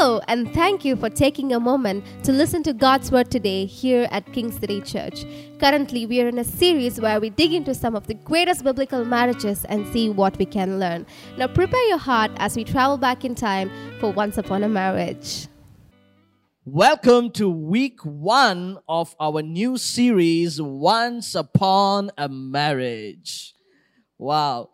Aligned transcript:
Hello, 0.00 0.18
and 0.28 0.50
thank 0.54 0.82
you 0.82 0.96
for 0.96 1.10
taking 1.10 1.52
a 1.52 1.60
moment 1.60 2.02
to 2.24 2.32
listen 2.32 2.62
to 2.62 2.72
God's 2.72 3.12
Word 3.12 3.30
today 3.30 3.66
here 3.66 4.08
at 4.10 4.32
King 4.32 4.50
City 4.50 4.80
Church. 4.80 5.26
Currently, 5.58 6.06
we 6.06 6.22
are 6.22 6.28
in 6.28 6.38
a 6.38 6.44
series 6.44 6.98
where 6.98 7.20
we 7.20 7.28
dig 7.28 7.52
into 7.52 7.74
some 7.74 7.94
of 7.94 8.06
the 8.06 8.14
greatest 8.14 8.64
biblical 8.64 9.04
marriages 9.04 9.66
and 9.66 9.86
see 9.92 10.08
what 10.08 10.38
we 10.38 10.46
can 10.46 10.80
learn. 10.80 11.04
Now, 11.36 11.48
prepare 11.48 11.86
your 11.88 11.98
heart 11.98 12.30
as 12.38 12.56
we 12.56 12.64
travel 12.64 12.96
back 12.96 13.26
in 13.26 13.34
time 13.34 13.70
for 14.00 14.10
Once 14.10 14.38
Upon 14.38 14.64
a 14.64 14.70
Marriage. 14.70 15.48
Welcome 16.64 17.30
to 17.32 17.50
week 17.50 18.00
one 18.02 18.78
of 18.88 19.14
our 19.20 19.42
new 19.42 19.76
series, 19.76 20.62
Once 20.62 21.34
Upon 21.34 22.10
a 22.16 22.26
Marriage. 22.26 23.52
Wow. 24.16 24.70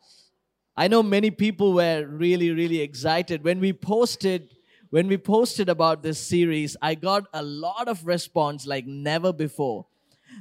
I 0.77 0.87
know 0.87 1.03
many 1.03 1.33
people 1.33 1.73
were 1.73 2.07
really, 2.07 2.53
really 2.53 2.81
excited. 2.81 3.43
When 3.43 3.59
we 3.59 3.73
posted 3.73 4.53
when 4.91 5.09
we 5.09 5.19
posted 5.19 5.69
about 5.69 6.03
this 6.03 6.19
series, 6.19 6.77
I 6.81 6.95
got 6.95 7.25
a 7.33 7.43
lot 7.43 7.89
of 7.89 8.07
response 8.07 8.67
like 8.67 8.87
never 8.87 9.33
before. 9.33 9.87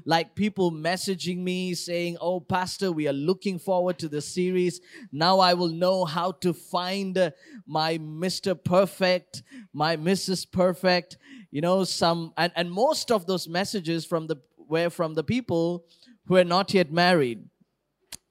Like 0.04 0.36
people 0.36 0.72
messaging 0.72 1.38
me 1.38 1.74
saying, 1.74 2.18
Oh, 2.20 2.40
Pastor, 2.40 2.92
we 2.92 3.08
are 3.08 3.14
looking 3.14 3.58
forward 3.58 3.98
to 4.00 4.10
the 4.10 4.22
series. 4.22 4.82
Now 5.12 5.40
I 5.40 5.54
will 5.54 5.70
know 5.70 6.06
how 6.06 6.34
to 6.34 6.54
find 6.54 7.18
uh, 7.18 7.32
my 7.66 7.98
Mr. 7.98 8.62
Perfect, 8.62 9.44
my 9.74 9.96
Mrs. 9.96 10.52
Perfect. 10.52 11.18
You 11.50 11.62
know, 11.62 11.84
some, 11.86 12.34
and, 12.38 12.52
and 12.56 12.70
most 12.70 13.12
of 13.12 13.26
those 13.26 13.48
messages 13.48 14.06
from 14.06 14.28
the, 14.28 14.38
were 14.58 14.90
from 14.90 15.14
the 15.14 15.24
people 15.24 15.86
who 16.28 16.36
are 16.36 16.44
not 16.44 16.74
yet 16.74 16.92
married. 16.92 17.48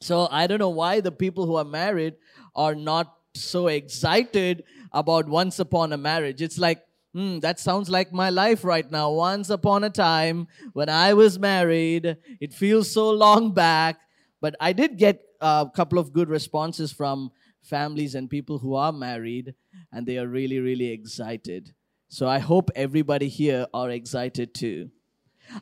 So 0.01 0.29
I 0.31 0.47
don't 0.47 0.59
know 0.59 0.69
why 0.69 1.01
the 1.01 1.13
people 1.13 1.47
who 1.47 1.57
are 1.57 1.65
married 1.65 2.17
are 2.55 2.75
not 2.75 3.17
so 3.35 3.69
excited 3.69 4.65
about 4.95 5.29
once 5.29 5.59
upon 5.59 5.93
a 5.93 5.99
marriage. 5.99 6.41
It's 6.41 6.59
like, 6.59 6.81
hmm, 7.13 7.41
that 7.41 7.61
sounds 7.61 7.91
like 7.91 8.13
my 8.13 8.31
life 8.31 8.65
right 8.65 8.91
now. 8.91 9.11
Once 9.11 9.51
upon 9.51 9.85
a 9.85 9.91
time 9.91 10.47
when 10.73 10.89
I 10.89 11.13
was 11.13 11.39
married, 11.39 12.17
it 12.41 12.55
feels 12.55 12.91
so 12.91 13.11
long 13.11 13.53
back. 13.53 13.99
But 14.41 14.55
I 14.61 14.73
did 14.73 14.97
get 14.97 15.21
a 15.41 15.69
couple 15.75 15.99
of 15.99 16.13
good 16.13 16.29
responses 16.29 16.93
from 16.93 17.31
families 17.63 18.15
and 18.15 18.31
people 18.31 18.59
who 18.59 18.75
are 18.75 18.93
married, 18.93 19.55
and 19.93 20.07
they 20.07 20.19
are 20.19 20.29
really, 20.29 20.61
really 20.61 20.89
excited. 20.89 21.75
So 22.09 22.29
I 22.29 22.39
hope 22.39 22.71
everybody 22.77 23.29
here 23.29 23.67
are 23.75 23.91
excited 23.91 24.55
too. 24.55 24.91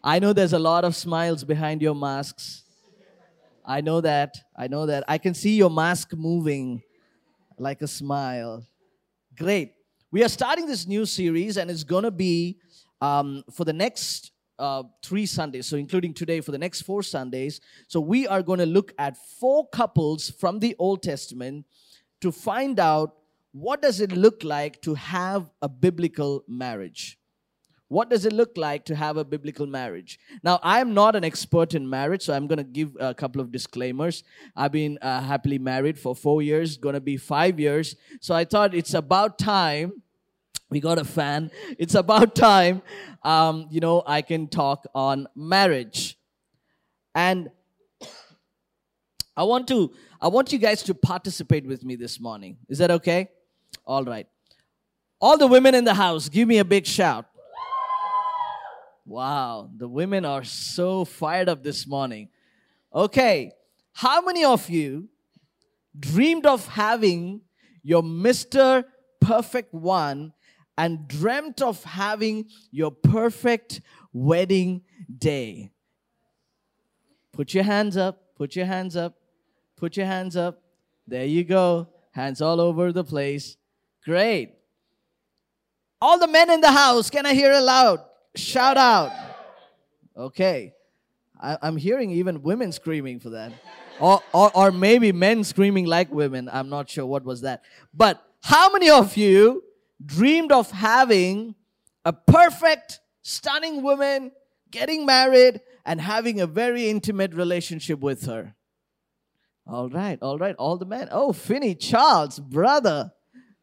I 0.04 0.18
know 0.18 0.32
there's 0.32 0.52
a 0.52 0.58
lot 0.58 0.84
of 0.84 0.94
smiles 0.94 1.44
behind 1.44 1.80
your 1.80 1.94
masks. 1.94 2.64
I 3.64 3.80
know 3.80 4.00
that. 4.00 4.36
I 4.56 4.66
know 4.68 4.86
that. 4.86 5.04
I 5.08 5.18
can 5.18 5.34
see 5.34 5.56
your 5.56 5.70
mask 5.70 6.12
moving 6.14 6.82
like 7.58 7.82
a 7.82 7.86
smile. 7.86 8.66
Great. 9.38 9.72
We 10.10 10.22
are 10.22 10.28
starting 10.28 10.66
this 10.66 10.86
new 10.86 11.06
series, 11.06 11.56
and 11.56 11.70
it's 11.70 11.84
going 11.84 12.04
to 12.04 12.10
be 12.10 12.58
um, 13.00 13.42
for 13.50 13.64
the 13.64 13.72
next 13.72 14.32
uh, 14.58 14.82
three 15.02 15.24
Sundays, 15.24 15.66
so 15.66 15.76
including 15.78 16.12
today 16.12 16.42
for 16.42 16.52
the 16.52 16.58
next 16.58 16.82
four 16.82 17.02
Sundays. 17.02 17.60
So 17.88 17.98
we 17.98 18.28
are 18.28 18.42
going 18.42 18.58
to 18.58 18.66
look 18.66 18.92
at 18.98 19.16
four 19.40 19.68
couples 19.70 20.28
from 20.28 20.58
the 20.58 20.76
Old 20.78 21.02
Testament 21.02 21.64
to 22.20 22.30
find 22.30 22.78
out 22.78 23.14
what 23.52 23.80
does 23.80 24.00
it 24.00 24.12
look 24.12 24.44
like 24.44 24.82
to 24.82 24.94
have 24.94 25.48
a 25.62 25.68
biblical 25.68 26.44
marriage. 26.46 27.18
What 27.92 28.08
does 28.08 28.24
it 28.24 28.32
look 28.32 28.56
like 28.56 28.86
to 28.86 28.94
have 28.96 29.18
a 29.18 29.24
biblical 29.24 29.66
marriage? 29.66 30.18
Now, 30.42 30.58
I'm 30.62 30.94
not 30.94 31.14
an 31.14 31.24
expert 31.24 31.74
in 31.74 31.86
marriage, 31.86 32.22
so 32.22 32.32
I'm 32.32 32.46
going 32.46 32.56
to 32.56 32.64
give 32.64 32.96
a 32.98 33.12
couple 33.12 33.42
of 33.42 33.52
disclaimers. 33.52 34.24
I've 34.56 34.72
been 34.72 34.96
uh, 35.02 35.20
happily 35.20 35.58
married 35.58 35.98
for 35.98 36.16
four 36.16 36.40
years, 36.40 36.78
going 36.78 36.94
to 36.94 37.02
be 37.02 37.18
five 37.18 37.60
years. 37.60 37.94
So 38.22 38.34
I 38.34 38.46
thought 38.46 38.74
it's 38.74 38.94
about 38.94 39.38
time. 39.38 40.00
We 40.70 40.80
got 40.80 40.98
a 40.98 41.04
fan. 41.04 41.50
It's 41.78 41.94
about 41.94 42.34
time, 42.34 42.80
um, 43.22 43.68
you 43.70 43.80
know, 43.80 44.02
I 44.06 44.22
can 44.22 44.48
talk 44.48 44.86
on 44.94 45.28
marriage. 45.36 46.16
And 47.14 47.50
I 49.36 49.42
want 49.42 49.68
to, 49.68 49.92
I 50.18 50.28
want 50.28 50.50
you 50.50 50.58
guys 50.58 50.82
to 50.84 50.94
participate 50.94 51.66
with 51.66 51.84
me 51.84 51.96
this 51.96 52.18
morning. 52.18 52.56
Is 52.70 52.78
that 52.78 52.90
okay? 52.90 53.28
All 53.84 54.02
right. 54.02 54.26
All 55.20 55.36
the 55.36 55.46
women 55.46 55.74
in 55.74 55.84
the 55.84 55.92
house, 55.92 56.30
give 56.30 56.48
me 56.48 56.56
a 56.56 56.64
big 56.64 56.86
shout. 56.86 57.26
Wow, 59.12 59.68
the 59.76 59.88
women 59.88 60.24
are 60.24 60.42
so 60.42 61.04
fired 61.04 61.46
up 61.46 61.62
this 61.62 61.86
morning. 61.86 62.30
Okay, 62.94 63.52
how 63.92 64.22
many 64.22 64.42
of 64.42 64.70
you 64.70 65.10
dreamed 66.00 66.46
of 66.46 66.66
having 66.66 67.42
your 67.82 68.02
Mr. 68.02 68.86
Perfect 69.20 69.74
One 69.74 70.32
and 70.78 71.06
dreamt 71.06 71.60
of 71.60 71.84
having 71.84 72.46
your 72.70 72.90
perfect 72.90 73.82
wedding 74.14 74.80
day? 75.18 75.72
Put 77.32 77.52
your 77.52 77.64
hands 77.64 77.98
up, 77.98 78.34
put 78.34 78.56
your 78.56 78.64
hands 78.64 78.96
up, 78.96 79.18
put 79.76 79.94
your 79.94 80.06
hands 80.06 80.38
up. 80.38 80.62
There 81.06 81.26
you 81.26 81.44
go. 81.44 81.88
Hands 82.12 82.40
all 82.40 82.62
over 82.62 82.92
the 82.92 83.04
place. 83.04 83.58
Great. 84.06 84.54
All 86.00 86.18
the 86.18 86.28
men 86.28 86.48
in 86.50 86.62
the 86.62 86.72
house, 86.72 87.10
can 87.10 87.26
I 87.26 87.34
hear 87.34 87.52
it 87.52 87.60
loud? 87.60 88.00
Shout 88.34 88.76
out. 88.76 89.12
Okay. 90.16 90.74
I, 91.40 91.58
am 91.62 91.76
hearing 91.76 92.10
even 92.10 92.42
women 92.42 92.72
screaming 92.72 93.20
for 93.20 93.30
that. 93.30 93.52
Or, 94.00 94.20
or, 94.32 94.50
or 94.56 94.70
maybe 94.70 95.12
men 95.12 95.44
screaming 95.44 95.86
like 95.86 96.10
women. 96.12 96.48
I'm 96.52 96.68
not 96.68 96.88
sure 96.88 97.04
what 97.04 97.24
was 97.24 97.42
that. 97.42 97.62
But 97.92 98.22
how 98.40 98.72
many 98.72 98.90
of 98.90 99.16
you 99.16 99.62
dreamed 100.04 100.52
of 100.52 100.70
having 100.70 101.54
a 102.04 102.12
perfect, 102.12 103.00
stunning 103.22 103.82
woman, 103.82 104.32
getting 104.70 105.04
married, 105.04 105.60
and 105.84 106.00
having 106.00 106.40
a 106.40 106.46
very 106.46 106.88
intimate 106.88 107.34
relationship 107.34 108.00
with 108.00 108.24
her? 108.26 108.54
All 109.66 109.88
right, 109.88 110.18
all 110.22 110.38
right, 110.38 110.56
all 110.56 110.76
the 110.76 110.86
men. 110.86 111.08
Oh, 111.10 111.32
Finney, 111.32 111.74
Charles, 111.74 112.40
brother. 112.40 113.12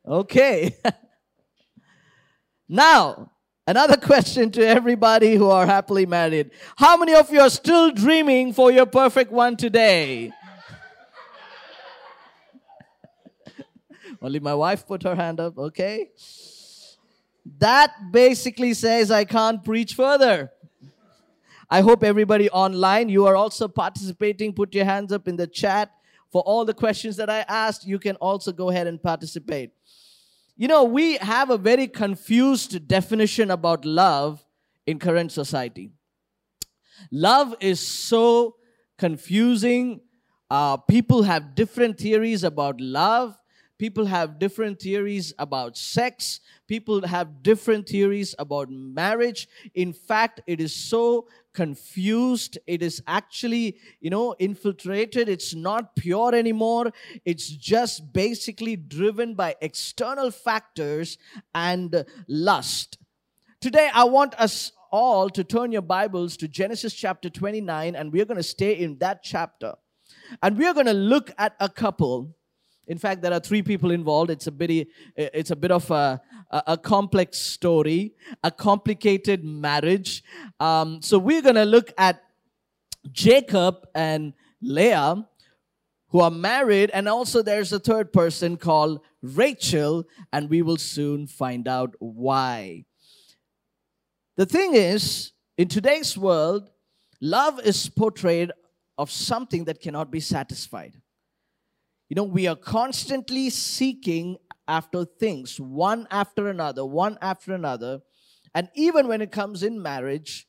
Okay. 0.08 0.76
now, 2.70 3.32
Another 3.70 3.98
question 4.12 4.50
to 4.54 4.66
everybody 4.66 5.36
who 5.36 5.48
are 5.52 5.68
happily 5.68 6.08
married. 6.08 6.50
How 6.76 6.98
many 6.98 7.14
of 7.14 7.32
you 7.32 7.40
are 7.40 7.52
still 7.52 7.92
dreaming 7.92 8.52
for 8.52 8.72
your 8.72 8.88
perfect 8.88 9.32
one 9.32 9.56
today? 9.56 10.34
Only 14.24 14.40
my 14.40 14.56
wife 14.56 14.88
put 14.88 15.04
her 15.04 15.14
hand 15.14 15.40
up, 15.40 15.56
okay? 15.60 16.10
That 17.60 17.92
basically 18.12 18.74
says 18.74 19.12
I 19.12 19.24
can't 19.24 19.64
preach 19.64 19.94
further. 19.94 20.52
I 21.70 21.82
hope 21.82 22.04
everybody 22.04 22.50
online, 22.50 23.08
you 23.08 23.28
are 23.28 23.36
also 23.36 23.68
participating. 23.68 24.52
Put 24.52 24.74
your 24.74 24.86
hands 24.86 25.14
up 25.14 25.28
in 25.28 25.36
the 25.36 25.46
chat. 25.46 25.92
For 26.32 26.42
all 26.42 26.66
the 26.66 26.74
questions 26.74 27.18
that 27.18 27.30
I 27.30 27.46
asked, 27.48 27.86
you 27.86 28.00
can 28.00 28.16
also 28.16 28.52
go 28.52 28.72
ahead 28.72 28.88
and 28.88 29.00
participate. 29.00 29.74
You 30.60 30.68
know, 30.68 30.84
we 30.84 31.16
have 31.20 31.52
a 31.52 31.58
very 31.58 31.88
confused 31.88 32.86
definition 32.86 33.50
about 33.50 33.86
love 33.86 34.46
in 34.86 35.00
current 35.00 35.32
society. 35.32 35.94
Love 37.14 37.56
is 37.62 37.80
so 37.80 38.58
confusing. 38.98 40.02
Uh, 40.52 40.76
people 40.76 41.24
have 41.24 41.56
different 41.56 41.98
theories 41.98 42.44
about 42.44 42.82
love. 42.82 43.39
People 43.80 44.06
have 44.08 44.40
different 44.40 44.82
theories 44.82 45.34
about 45.40 45.78
sex. 45.78 46.42
People 46.68 47.08
have 47.08 47.42
different 47.42 47.88
theories 47.88 48.36
about 48.38 48.70
marriage. 48.70 49.48
In 49.74 49.94
fact, 49.94 50.42
it 50.46 50.60
is 50.60 50.76
so 50.76 51.30
confused. 51.54 52.58
It 52.68 52.84
is 52.84 53.02
actually, 53.08 53.78
you 54.02 54.10
know, 54.10 54.36
infiltrated. 54.38 55.30
It's 55.30 55.56
not 55.56 55.96
pure 55.96 56.36
anymore. 56.36 56.92
It's 57.24 57.48
just 57.48 58.12
basically 58.12 58.76
driven 58.76 59.34
by 59.34 59.56
external 59.62 60.30
factors 60.30 61.18
and 61.56 62.04
lust. 62.28 62.98
Today, 63.62 63.90
I 63.94 64.04
want 64.04 64.36
us 64.36 64.74
all 64.92 65.30
to 65.30 65.44
turn 65.46 65.72
your 65.72 65.84
Bibles 65.84 66.36
to 66.38 66.50
Genesis 66.50 66.94
chapter 66.94 67.30
29, 67.30 67.96
and 67.96 68.12
we're 68.12 68.26
going 68.26 68.38
to 68.38 68.44
stay 68.44 68.74
in 68.74 68.98
that 68.98 69.24
chapter. 69.24 69.76
And 70.44 70.58
we're 70.58 70.74
going 70.74 70.86
to 70.88 70.94
look 70.94 71.32
at 71.38 71.56
a 71.62 71.70
couple 71.70 72.36
in 72.90 72.98
fact, 72.98 73.22
there 73.22 73.32
are 73.32 73.40
three 73.40 73.62
people 73.62 73.92
involved. 73.92 74.32
It's 74.32 74.48
a 74.48 74.52
bit, 74.52 74.88
it's 75.16 75.52
a 75.52 75.56
bit 75.56 75.72
of 75.72 75.90
a, 75.92 76.20
a 76.50 76.76
complex 76.76 77.38
story, 77.38 78.16
a 78.44 78.50
complicated 78.50 79.44
marriage. 79.44 80.24
Um, 80.60 81.00
so 81.04 81.20
we're 81.20 81.44
going 81.44 81.56
to 81.56 81.66
look 81.66 81.94
at 82.00 82.24
Jacob 83.12 83.88
and 83.94 84.34
Leah, 84.60 85.24
who 86.08 86.20
are 86.20 86.32
married, 86.32 86.90
and 86.90 87.08
also 87.08 87.44
there's 87.44 87.72
a 87.72 87.80
third 87.80 88.12
person 88.12 88.58
called 88.58 89.02
Rachel, 89.22 90.06
and 90.34 90.50
we 90.50 90.64
will 90.64 90.78
soon 90.78 91.28
find 91.28 91.68
out 91.68 91.94
why. 92.00 92.86
The 94.36 94.48
thing 94.48 94.74
is, 94.74 95.34
in 95.60 95.68
today's 95.68 96.18
world, 96.18 96.72
love 97.22 97.60
is 97.60 97.88
portrayed 97.88 98.52
of 98.98 99.12
something 99.12 99.66
that 99.66 99.80
cannot 99.80 100.10
be 100.10 100.20
satisfied. 100.20 101.00
You 102.10 102.16
know, 102.16 102.24
we 102.24 102.48
are 102.48 102.56
constantly 102.56 103.52
seeking 103.52 104.38
after 104.68 105.06
things, 105.06 105.60
one 105.60 106.08
after 106.10 106.50
another, 106.50 106.84
one 106.84 107.20
after 107.22 107.54
another. 107.54 108.02
And 108.56 108.68
even 108.76 109.08
when 109.08 109.22
it 109.22 109.32
comes 109.32 109.62
in 109.62 109.82
marriage, 109.82 110.48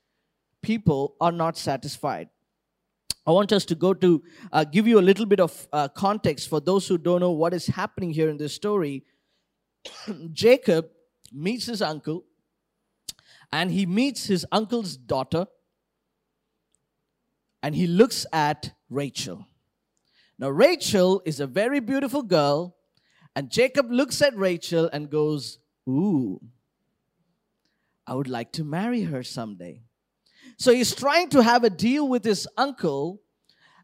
people 0.62 1.16
are 1.20 1.32
not 1.32 1.58
satisfied. 1.58 2.30
I 3.26 3.32
want 3.32 3.52
us 3.52 3.66
to 3.66 3.74
go 3.74 3.92
to 3.92 4.22
uh, 4.50 4.64
give 4.64 4.88
you 4.88 4.98
a 4.98 5.02
little 5.02 5.26
bit 5.26 5.40
of 5.40 5.68
uh, 5.72 5.88
context 5.88 6.48
for 6.48 6.60
those 6.60 6.88
who 6.88 6.96
don't 6.96 7.20
know 7.20 7.30
what 7.30 7.52
is 7.52 7.66
happening 7.66 8.10
here 8.10 8.30
in 8.30 8.38
this 8.38 8.54
story. 8.54 9.04
Jacob 10.32 10.88
meets 11.30 11.66
his 11.66 11.82
uncle, 11.82 12.24
and 13.52 13.70
he 13.70 13.84
meets 13.84 14.26
his 14.26 14.46
uncle's 14.50 14.96
daughter, 14.96 15.46
and 17.62 17.74
he 17.74 17.86
looks 17.86 18.24
at 18.32 18.72
Rachel. 18.88 19.46
Now, 20.40 20.48
Rachel 20.48 21.20
is 21.26 21.38
a 21.38 21.46
very 21.46 21.80
beautiful 21.80 22.22
girl, 22.22 22.74
and 23.36 23.50
Jacob 23.50 23.92
looks 23.92 24.22
at 24.22 24.34
Rachel 24.34 24.88
and 24.90 25.10
goes, 25.10 25.58
Ooh, 25.86 26.40
I 28.06 28.14
would 28.14 28.26
like 28.26 28.50
to 28.52 28.64
marry 28.64 29.02
her 29.02 29.22
someday. 29.22 29.82
So 30.56 30.72
he's 30.72 30.94
trying 30.94 31.28
to 31.30 31.42
have 31.42 31.62
a 31.62 31.68
deal 31.68 32.08
with 32.08 32.24
his 32.24 32.48
uncle 32.56 33.20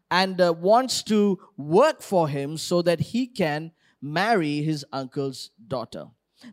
and 0.09 0.41
uh, 0.41 0.51
wants 0.51 1.03
to 1.03 1.39
work 1.57 2.01
for 2.01 2.27
him 2.27 2.57
so 2.57 2.81
that 2.81 2.99
he 2.99 3.27
can 3.27 3.71
marry 4.01 4.63
his 4.63 4.83
uncle's 4.91 5.51
daughter. 5.67 6.05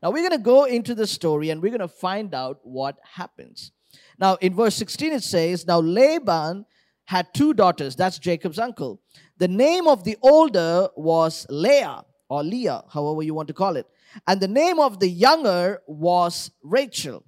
Now 0.02 0.10
we're 0.10 0.28
going 0.28 0.38
to 0.38 0.44
go 0.44 0.64
into 0.64 0.94
the 0.94 1.06
story 1.06 1.48
and 1.48 1.62
we're 1.62 1.70
going 1.70 1.80
to 1.80 1.88
find 1.88 2.34
out 2.34 2.60
what 2.62 2.98
happens. 3.14 3.72
Now 4.18 4.34
in 4.36 4.54
verse 4.54 4.74
16 4.76 5.12
it 5.14 5.22
says, 5.24 5.66
Now 5.66 5.80
Laban 5.80 6.66
had 7.04 7.32
two 7.34 7.52
daughters, 7.54 7.96
that's 7.96 8.18
Jacob's 8.18 8.58
uncle. 8.58 9.00
The 9.36 9.48
name 9.48 9.88
of 9.88 10.04
the 10.04 10.16
older 10.22 10.88
was 10.96 11.46
Leah 11.50 12.04
or 12.28 12.42
Leah, 12.42 12.84
however 12.88 13.22
you 13.22 13.34
want 13.34 13.48
to 13.48 13.54
call 13.54 13.76
it. 13.76 13.86
And 14.26 14.40
the 14.40 14.48
name 14.48 14.78
of 14.78 15.00
the 15.00 15.08
younger 15.08 15.82
was 15.86 16.50
Rachel. 16.62 17.24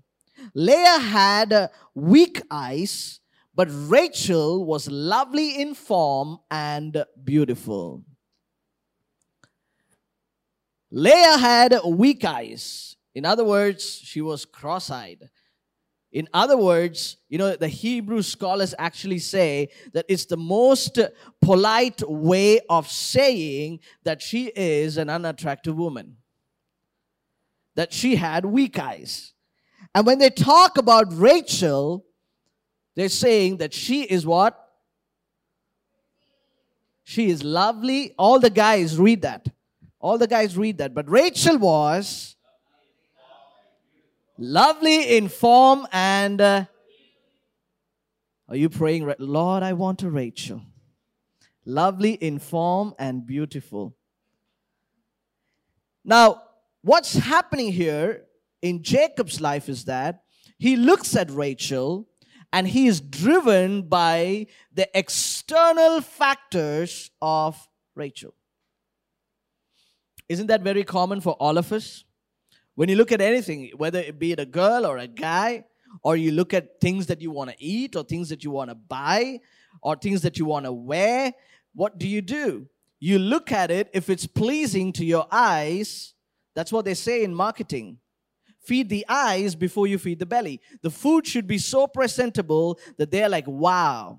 Leah 0.55 0.99
had 0.99 1.53
uh, 1.53 1.69
weak 1.95 2.43
eyes, 2.51 3.21
but 3.55 3.69
Rachel 3.71 4.65
was 4.65 4.89
lovely 4.89 5.61
in 5.61 5.75
form 5.75 6.39
and 6.51 7.05
beautiful. 7.25 8.05
Leah 10.91 11.39
had 11.39 11.81
weak 11.85 12.25
eyes. 12.25 12.97
In 13.15 13.25
other 13.25 13.45
words, 13.45 13.85
she 13.85 14.21
was 14.21 14.45
cross 14.45 14.91
eyed. 14.91 15.31
In 16.17 16.29
other 16.33 16.57
words, 16.57 17.19
you 17.29 17.37
know, 17.37 17.57
the 17.57 17.69
Hebrew 17.69 18.23
scholars 18.23 18.75
actually 18.79 19.19
say 19.19 19.69
that 19.93 20.07
it's 20.09 20.25
the 20.25 20.39
most 20.39 20.99
polite 21.43 22.01
way 22.09 22.61
of 22.71 22.91
saying 22.91 23.81
that 24.05 24.23
she 24.23 24.47
is 24.57 24.97
an 24.97 25.11
unattractive 25.11 25.77
woman, 25.77 26.17
that 27.75 27.93
she 27.93 28.17
had 28.17 28.47
weak 28.47 28.79
eyes. 28.79 29.35
And 29.95 30.07
when 30.07 30.19
they 30.19 30.31
talk 30.31 30.79
about 30.79 31.09
Rachel, 31.11 32.07
they're 32.95 33.11
saying 33.11 33.59
that 33.59 33.75
she 33.75 34.05
is 34.05 34.25
what? 34.25 34.59
She 37.05 37.29
is 37.29 37.45
lovely. 37.45 38.15
All 38.19 38.41
the 38.41 38.49
guys 38.49 38.99
read 38.99 39.21
that. 39.21 39.49
All 40.01 40.17
the 40.17 40.27
guys 40.27 40.57
read 40.57 40.79
that. 40.79 40.95
But 40.95 41.11
Rachel 41.11 41.59
was 41.59 42.36
lovely 44.39 45.17
in 45.17 45.29
form 45.29 45.87
and. 45.93 46.41
Uh, 46.41 46.65
are 48.49 48.57
you 48.57 48.69
praying, 48.69 49.13
Lord, 49.19 49.65
I 49.65 49.73
want 49.73 50.05
a 50.05 50.11
Rachel? 50.11 50.63
Lovely 51.65 52.13
in 52.13 52.39
form 52.39 52.95
and 52.97 53.27
beautiful. 53.27 53.97
Now, 56.05 56.43
what's 56.83 57.15
happening 57.15 57.73
here 57.73 58.27
in 58.63 58.85
Jacob's 58.85 59.41
life 59.41 59.69
is 59.69 59.87
that 59.87 60.23
he 60.59 60.77
looks 60.77 61.17
at 61.17 61.29
Rachel 61.31 62.09
and 62.53 62.69
he 62.69 62.87
is 62.87 63.01
driven 63.01 63.83
by 63.83 64.47
the 64.73 64.89
external 64.97 66.01
factors 66.01 67.11
of 67.21 67.69
Rachel. 67.97 68.33
Isn't 70.29 70.47
that 70.47 70.63
very 70.63 70.85
common 70.85 71.21
for 71.21 71.33
all 71.35 71.59
of 71.59 71.73
us? 71.73 72.05
When 72.77 72.89
you 72.89 72.97
look 72.97 73.11
at 73.11 73.21
anything, 73.21 73.71
whether 73.77 73.99
it 73.99 74.19
be 74.19 74.33
it 74.33 74.39
a 74.39 74.47
girl 74.47 74.87
or 74.87 74.99
a 74.99 75.07
guy, 75.07 75.65
or 76.03 76.15
you 76.17 76.31
look 76.31 76.55
at 76.55 76.81
things 76.81 77.07
that 77.07 77.21
you 77.23 77.31
want 77.31 77.51
to 77.51 77.57
eat, 77.59 77.97
or 77.97 78.05
things 78.05 78.29
that 78.29 78.45
you 78.45 78.51
want 78.51 78.71
to 78.71 78.75
buy, 78.75 79.41
or 79.83 79.97
things 79.97 80.21
that 80.23 80.39
you 80.39 80.45
want 80.45 80.67
to 80.67 80.73
wear, 80.73 81.33
what 81.75 81.99
do 81.99 82.07
you 82.07 82.21
do? 82.21 82.69
You 83.01 83.19
look 83.19 83.51
at 83.51 83.71
it, 83.71 83.89
if 83.93 84.11
it's 84.11 84.27
pleasing 84.27 84.93
to 84.95 85.05
your 85.05 85.27
eyes, 85.31 86.15
that's 86.55 86.71
what 86.73 86.85
they 86.85 86.95
say 86.95 87.25
in 87.25 87.35
marketing. 87.35 87.99
Feed 88.61 88.89
the 88.89 89.07
eyes 89.09 89.55
before 89.55 89.87
you 89.87 89.97
feed 89.97 90.19
the 90.19 90.27
belly. 90.27 90.61
The 90.83 90.91
food 90.91 91.27
should 91.27 91.47
be 91.47 91.59
so 91.59 91.87
presentable 91.87 92.79
that 92.99 93.11
they're 93.11 93.29
like, 93.29 93.47
wow. 93.47 94.19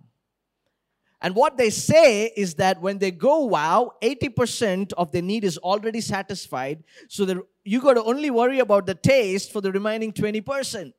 And 1.22 1.36
what 1.36 1.58
they 1.58 1.72
say 1.72 2.32
is 2.38 2.56
that 2.56 2.80
when 2.80 3.00
they 3.00 3.12
go 3.12 3.46
wow, 3.46 3.94
80% 4.04 4.94
of 4.94 5.12
their 5.12 5.24
need 5.24 5.44
is 5.44 5.58
already 5.58 6.02
satisfied. 6.02 6.84
So 7.10 7.26
that 7.26 7.38
you 7.64 7.82
got 7.82 7.96
to 7.96 8.04
only 8.04 8.30
worry 8.30 8.60
about 8.60 8.86
the 8.86 8.96
taste 8.96 9.52
for 9.52 9.62
the 9.62 9.72
remaining 9.72 10.14
20%. 10.14 10.94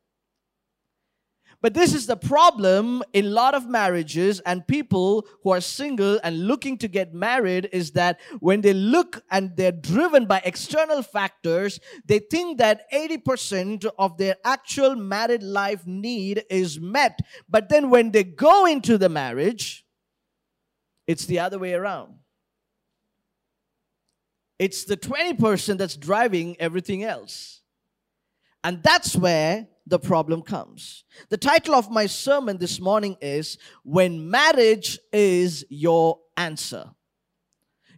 But 1.60 1.74
this 1.74 1.92
is 1.92 2.06
the 2.06 2.16
problem 2.16 3.02
in 3.12 3.26
a 3.26 3.30
lot 3.30 3.54
of 3.54 3.68
marriages 3.68 4.38
and 4.40 4.64
people 4.64 5.26
who 5.42 5.50
are 5.50 5.60
single 5.60 6.20
and 6.22 6.46
looking 6.46 6.78
to 6.78 6.86
get 6.86 7.12
married 7.12 7.68
is 7.72 7.90
that 7.92 8.20
when 8.38 8.60
they 8.60 8.72
look 8.72 9.24
and 9.32 9.56
they're 9.56 9.72
driven 9.72 10.26
by 10.26 10.40
external 10.44 11.02
factors, 11.02 11.80
they 12.06 12.20
think 12.20 12.58
that 12.58 12.88
80% 12.92 13.86
of 13.98 14.18
their 14.18 14.36
actual 14.44 14.94
married 14.94 15.42
life 15.42 15.84
need 15.84 16.44
is 16.48 16.78
met. 16.78 17.18
But 17.48 17.68
then 17.68 17.90
when 17.90 18.12
they 18.12 18.22
go 18.22 18.66
into 18.66 18.96
the 18.96 19.08
marriage, 19.08 19.84
it's 21.08 21.26
the 21.26 21.40
other 21.40 21.58
way 21.58 21.74
around. 21.74 22.14
It's 24.58 24.84
the 24.84 24.96
20% 24.96 25.78
that's 25.78 25.96
driving 25.96 26.56
everything 26.60 27.02
else. 27.02 27.62
And 28.62 28.82
that's 28.82 29.16
where 29.16 29.66
the 29.86 29.98
problem 29.98 30.42
comes. 30.42 31.04
The 31.30 31.38
title 31.38 31.74
of 31.74 31.90
my 31.90 32.06
sermon 32.06 32.58
this 32.58 32.78
morning 32.78 33.16
is 33.22 33.56
When 33.84 34.30
Marriage 34.30 34.98
is 35.12 35.64
Your 35.70 36.18
Answer. 36.36 36.90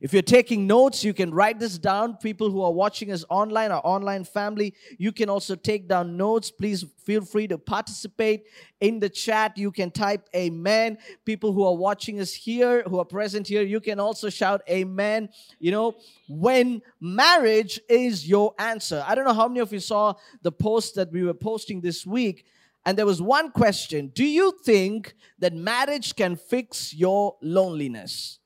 If 0.00 0.14
you're 0.14 0.22
taking 0.22 0.66
notes, 0.66 1.04
you 1.04 1.12
can 1.12 1.30
write 1.30 1.58
this 1.58 1.76
down. 1.76 2.16
People 2.16 2.50
who 2.50 2.62
are 2.62 2.72
watching 2.72 3.12
us 3.12 3.22
online, 3.28 3.70
our 3.70 3.82
online 3.84 4.24
family, 4.24 4.74
you 4.96 5.12
can 5.12 5.28
also 5.28 5.54
take 5.54 5.88
down 5.88 6.16
notes. 6.16 6.50
Please 6.50 6.86
feel 7.04 7.22
free 7.22 7.46
to 7.48 7.58
participate 7.58 8.46
in 8.80 8.98
the 8.98 9.10
chat. 9.10 9.58
You 9.58 9.70
can 9.70 9.90
type 9.90 10.26
amen. 10.34 10.96
People 11.26 11.52
who 11.52 11.64
are 11.64 11.74
watching 11.74 12.18
us 12.18 12.32
here, 12.32 12.82
who 12.84 12.98
are 12.98 13.04
present 13.04 13.46
here, 13.46 13.60
you 13.60 13.78
can 13.78 14.00
also 14.00 14.30
shout 14.30 14.62
amen. 14.70 15.28
You 15.58 15.72
know, 15.72 15.96
when 16.28 16.80
marriage 16.98 17.78
is 17.86 18.26
your 18.26 18.54
answer. 18.58 19.04
I 19.06 19.14
don't 19.14 19.26
know 19.26 19.34
how 19.34 19.48
many 19.48 19.60
of 19.60 19.70
you 19.70 19.80
saw 19.80 20.14
the 20.40 20.52
post 20.52 20.94
that 20.94 21.12
we 21.12 21.24
were 21.24 21.34
posting 21.34 21.82
this 21.82 22.06
week. 22.06 22.46
And 22.86 22.96
there 22.96 23.04
was 23.04 23.20
one 23.20 23.50
question 23.50 24.10
Do 24.14 24.24
you 24.24 24.58
think 24.64 25.14
that 25.40 25.52
marriage 25.52 26.16
can 26.16 26.36
fix 26.36 26.94
your 26.94 27.36
loneliness? 27.42 28.39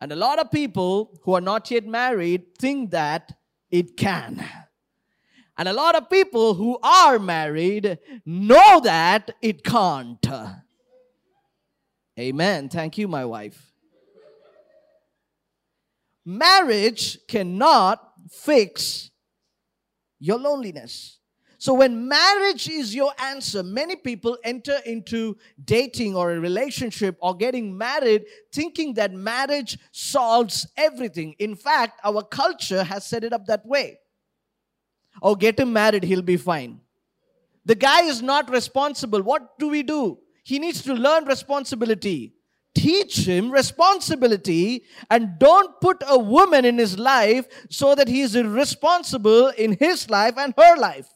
And 0.00 0.12
a 0.12 0.16
lot 0.16 0.38
of 0.38 0.50
people 0.50 1.18
who 1.22 1.34
are 1.34 1.40
not 1.40 1.70
yet 1.70 1.86
married 1.86 2.56
think 2.58 2.92
that 2.92 3.36
it 3.70 3.96
can. 3.96 4.44
And 5.56 5.68
a 5.68 5.72
lot 5.72 5.96
of 5.96 6.08
people 6.08 6.54
who 6.54 6.78
are 6.82 7.18
married 7.18 7.98
know 8.24 8.80
that 8.80 9.32
it 9.42 9.64
can't. 9.64 10.24
Amen. 12.18 12.68
Thank 12.68 12.96
you, 12.98 13.08
my 13.08 13.24
wife. 13.24 13.72
Marriage 16.24 17.18
cannot 17.26 18.12
fix 18.30 19.10
your 20.20 20.38
loneliness. 20.38 21.17
So 21.60 21.74
when 21.74 22.06
marriage 22.06 22.68
is 22.68 22.94
your 22.94 23.12
answer, 23.18 23.64
many 23.64 23.96
people 23.96 24.38
enter 24.44 24.78
into 24.86 25.36
dating 25.64 26.14
or 26.14 26.30
a 26.30 26.38
relationship 26.38 27.16
or 27.20 27.36
getting 27.36 27.76
married 27.76 28.26
thinking 28.52 28.94
that 28.94 29.12
marriage 29.12 29.76
solves 29.90 30.68
everything. 30.76 31.34
In 31.40 31.56
fact, 31.56 32.00
our 32.04 32.22
culture 32.22 32.84
has 32.84 33.04
set 33.04 33.24
it 33.24 33.32
up 33.32 33.46
that 33.46 33.66
way. 33.66 33.98
Oh, 35.20 35.34
get 35.34 35.58
him 35.58 35.72
married, 35.72 36.04
he'll 36.04 36.22
be 36.22 36.36
fine. 36.36 36.80
The 37.64 37.74
guy 37.74 38.02
is 38.02 38.22
not 38.22 38.48
responsible. 38.50 39.22
What 39.22 39.58
do 39.58 39.68
we 39.68 39.82
do? 39.82 40.20
He 40.44 40.60
needs 40.60 40.82
to 40.82 40.94
learn 40.94 41.24
responsibility. 41.24 42.34
Teach 42.72 43.26
him 43.26 43.50
responsibility 43.50 44.84
and 45.10 45.40
don't 45.40 45.80
put 45.80 46.04
a 46.06 46.16
woman 46.16 46.64
in 46.64 46.78
his 46.78 46.96
life 46.96 47.48
so 47.68 47.96
that 47.96 48.06
he 48.06 48.20
is 48.20 48.36
irresponsible 48.36 49.48
in 49.48 49.72
his 49.72 50.08
life 50.08 50.34
and 50.38 50.54
her 50.56 50.76
life. 50.76 51.08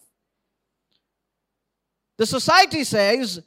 The 2.22 2.26
society 2.26 2.84
says, 2.84 3.40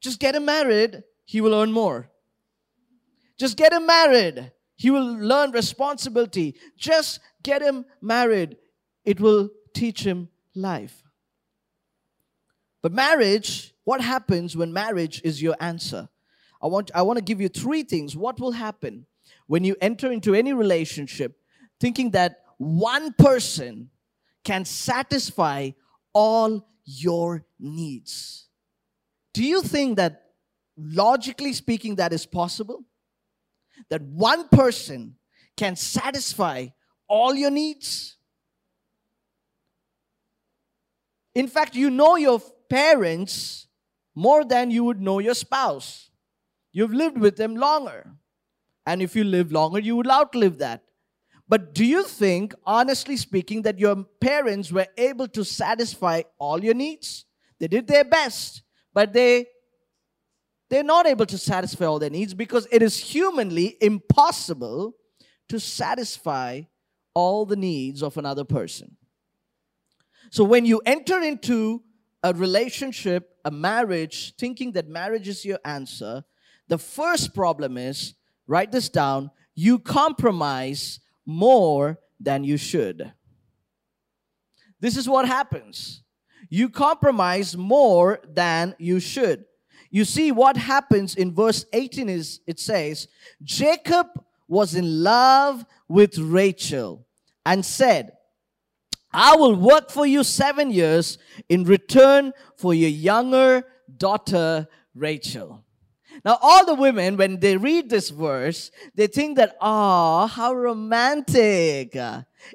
just 0.00 0.18
get 0.18 0.34
him 0.34 0.46
married, 0.46 1.04
he 1.26 1.40
will 1.40 1.54
earn 1.54 1.70
more. 1.70 2.10
Just 3.38 3.56
get 3.56 3.72
him 3.72 3.86
married, 3.86 4.50
he 4.74 4.90
will 4.90 5.14
learn 5.16 5.52
responsibility. 5.52 6.56
Just 6.76 7.20
get 7.44 7.62
him 7.62 7.84
married, 8.02 8.56
it 9.04 9.20
will 9.20 9.50
teach 9.72 10.02
him 10.02 10.28
life. 10.56 11.04
But 12.82 12.92
marriage, 12.92 13.72
what 13.84 14.00
happens 14.00 14.56
when 14.56 14.72
marriage 14.72 15.20
is 15.22 15.40
your 15.40 15.54
answer? 15.60 16.08
I 16.60 16.66
want, 16.66 16.90
I 16.96 17.02
want 17.02 17.18
to 17.18 17.24
give 17.24 17.40
you 17.40 17.48
three 17.48 17.84
things. 17.84 18.16
What 18.16 18.40
will 18.40 18.50
happen 18.50 19.06
when 19.46 19.62
you 19.62 19.76
enter 19.80 20.10
into 20.10 20.34
any 20.34 20.52
relationship 20.52 21.38
thinking 21.78 22.10
that 22.10 22.40
one 22.58 23.12
person 23.12 23.90
can 24.42 24.64
satisfy 24.64 25.70
all 26.12 26.66
your 26.84 27.45
needs? 27.58 28.48
Do 29.34 29.44
you 29.44 29.62
think 29.62 29.96
that, 29.96 30.22
logically 30.76 31.52
speaking, 31.52 31.96
that 31.96 32.12
is 32.12 32.26
possible? 32.26 32.84
That 33.90 34.02
one 34.02 34.48
person 34.48 35.16
can 35.56 35.76
satisfy 35.76 36.68
all 37.08 37.34
your 37.34 37.50
needs? 37.50 38.16
In 41.34 41.48
fact, 41.48 41.74
you 41.74 41.90
know 41.90 42.16
your 42.16 42.40
parents 42.70 43.66
more 44.14 44.42
than 44.42 44.70
you 44.70 44.84
would 44.84 45.02
know 45.02 45.18
your 45.18 45.34
spouse. 45.34 46.10
You've 46.72 46.94
lived 46.94 47.18
with 47.18 47.36
them 47.36 47.56
longer. 47.56 48.12
And 48.86 49.02
if 49.02 49.14
you 49.14 49.24
live 49.24 49.52
longer, 49.52 49.78
you 49.78 49.96
would 49.96 50.08
outlive 50.08 50.58
that. 50.58 50.82
But 51.46 51.74
do 51.74 51.84
you 51.84 52.04
think, 52.04 52.54
honestly 52.64 53.18
speaking, 53.18 53.62
that 53.62 53.78
your 53.78 54.04
parents 54.20 54.72
were 54.72 54.86
able 54.96 55.28
to 55.28 55.44
satisfy 55.44 56.22
all 56.38 56.64
your 56.64 56.74
needs? 56.74 57.25
They 57.58 57.68
did 57.68 57.86
their 57.86 58.04
best, 58.04 58.62
but 58.92 59.12
they 59.12 59.46
they're 60.68 60.82
not 60.82 61.06
able 61.06 61.26
to 61.26 61.38
satisfy 61.38 61.84
all 61.84 61.98
their 61.98 62.10
needs 62.10 62.34
because 62.34 62.66
it 62.72 62.82
is 62.82 62.98
humanly 62.98 63.76
impossible 63.80 64.96
to 65.48 65.60
satisfy 65.60 66.62
all 67.14 67.46
the 67.46 67.56
needs 67.56 68.02
of 68.02 68.16
another 68.16 68.44
person. 68.44 68.96
So 70.30 70.42
when 70.42 70.66
you 70.66 70.82
enter 70.84 71.20
into 71.20 71.82
a 72.22 72.34
relationship, 72.34 73.36
a 73.44 73.50
marriage, 73.50 74.34
thinking 74.36 74.72
that 74.72 74.88
marriage 74.88 75.28
is 75.28 75.44
your 75.44 75.60
answer, 75.64 76.24
the 76.66 76.78
first 76.78 77.32
problem 77.32 77.78
is 77.78 78.14
write 78.48 78.72
this 78.72 78.88
down 78.88 79.30
you 79.54 79.78
compromise 79.78 81.00
more 81.24 81.98
than 82.20 82.44
you 82.44 82.56
should. 82.56 83.12
This 84.80 84.96
is 84.96 85.08
what 85.08 85.26
happens. 85.26 86.02
You 86.48 86.68
compromise 86.68 87.56
more 87.56 88.20
than 88.26 88.74
you 88.78 89.00
should. 89.00 89.44
You 89.90 90.04
see, 90.04 90.32
what 90.32 90.56
happens 90.56 91.14
in 91.14 91.34
verse 91.34 91.64
18 91.72 92.08
is 92.08 92.40
it 92.46 92.58
says, 92.58 93.08
Jacob 93.42 94.08
was 94.48 94.74
in 94.74 95.02
love 95.02 95.64
with 95.88 96.18
Rachel 96.18 97.06
and 97.44 97.64
said, 97.64 98.12
I 99.12 99.36
will 99.36 99.54
work 99.54 99.90
for 99.90 100.06
you 100.06 100.24
seven 100.24 100.70
years 100.70 101.18
in 101.48 101.64
return 101.64 102.32
for 102.56 102.74
your 102.74 102.90
younger 102.90 103.64
daughter, 103.96 104.68
Rachel. 104.94 105.65
Now, 106.24 106.38
all 106.40 106.64
the 106.64 106.74
women, 106.74 107.16
when 107.16 107.40
they 107.40 107.56
read 107.56 107.90
this 107.90 108.10
verse, 108.10 108.70
they 108.94 109.06
think 109.06 109.36
that, 109.36 109.56
oh, 109.60 110.26
how 110.26 110.54
romantic. 110.54 111.96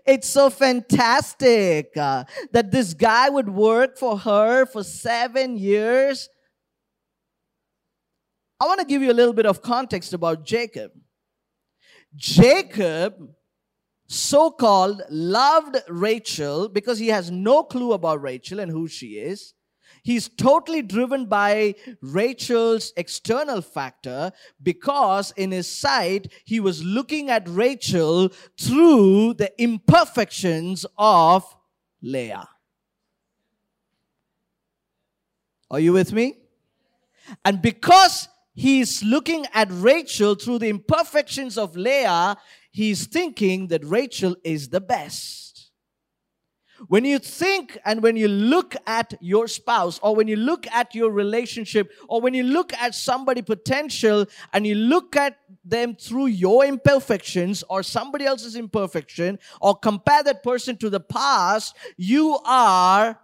It's 0.06 0.30
so 0.30 0.50
fantastic 0.50 1.94
that 1.94 2.72
this 2.72 2.94
guy 2.94 3.30
would 3.30 3.50
work 3.50 3.98
for 3.98 4.18
her 4.18 4.66
for 4.66 4.84
seven 4.84 5.58
years. 5.58 6.30
I 8.60 8.66
want 8.66 8.80
to 8.80 8.86
give 8.86 9.02
you 9.02 9.12
a 9.12 9.14
little 9.14 9.34
bit 9.34 9.46
of 9.46 9.62
context 9.62 10.14
about 10.14 10.46
Jacob. 10.46 10.92
Jacob, 12.16 13.14
so 14.08 14.52
called, 14.52 15.02
loved 15.10 15.78
Rachel 15.88 16.70
because 16.70 17.00
he 17.00 17.08
has 17.08 17.32
no 17.32 17.64
clue 17.64 17.94
about 17.94 18.22
Rachel 18.22 18.60
and 18.60 18.72
who 18.72 18.88
she 18.88 19.14
is. 19.14 19.54
He's 20.04 20.30
totally 20.30 20.82
driven 20.82 21.26
by 21.26 21.76
Rachel's 22.02 22.92
external 22.98 23.62
factor 23.62 24.32
because 24.62 25.32
in 25.38 25.52
his 25.52 25.68
sight, 25.68 26.32
he 26.46 26.60
was 26.60 26.84
looking 26.84 27.30
at 27.30 27.48
Rachel 27.48 28.30
through 28.60 29.36
the 29.36 29.52
imperfections 29.62 30.86
of 30.98 31.46
Leah. 32.02 32.50
Are 35.70 35.80
you 35.80 35.94
with 35.94 36.12
me? 36.12 36.38
And 37.46 37.62
because 37.62 38.28
he's 38.54 39.04
looking 39.04 39.46
at 39.54 39.70
Rachel 39.72 40.36
through 40.36 40.60
the 40.60 40.70
imperfections 40.70 41.58
of 41.58 41.78
Leah, 41.78 42.36
he's 42.72 43.06
thinking 43.06 43.68
that 43.68 43.86
Rachel 43.86 44.36
is 44.44 44.70
the 44.70 44.82
best. 44.82 45.51
When 46.88 47.06
you 47.06 47.20
think 47.20 47.78
and 47.86 48.02
when 48.02 48.16
you 48.16 48.28
look 48.28 48.76
at 48.88 49.14
your 49.22 49.48
spouse 49.48 50.00
or 50.02 50.16
when 50.16 50.28
you 50.28 50.36
look 50.36 50.66
at 50.68 50.96
your 50.96 51.12
relationship 51.12 51.92
or 52.08 52.22
when 52.22 52.34
you 52.34 52.44
look 52.44 52.74
at 52.74 52.96
somebody 52.96 53.42
potential 53.42 54.26
and 54.54 54.66
you 54.66 54.76
look 54.76 55.16
at 55.16 55.38
them 55.64 55.96
through 55.96 56.28
your 56.28 56.66
imperfections 56.66 57.64
or 57.70 57.84
somebody 57.84 58.26
else's 58.26 58.56
imperfection 58.56 59.38
or 59.62 59.76
compare 59.76 60.24
that 60.24 60.44
person 60.44 60.76
to 60.78 60.90
the 60.90 61.00
past, 61.00 61.76
you 61.98 62.40
are 62.46 63.20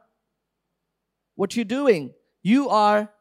what 1.35 1.55
you're 1.55 1.65
doing. 1.65 2.13
You 2.43 2.69
are 2.69 3.11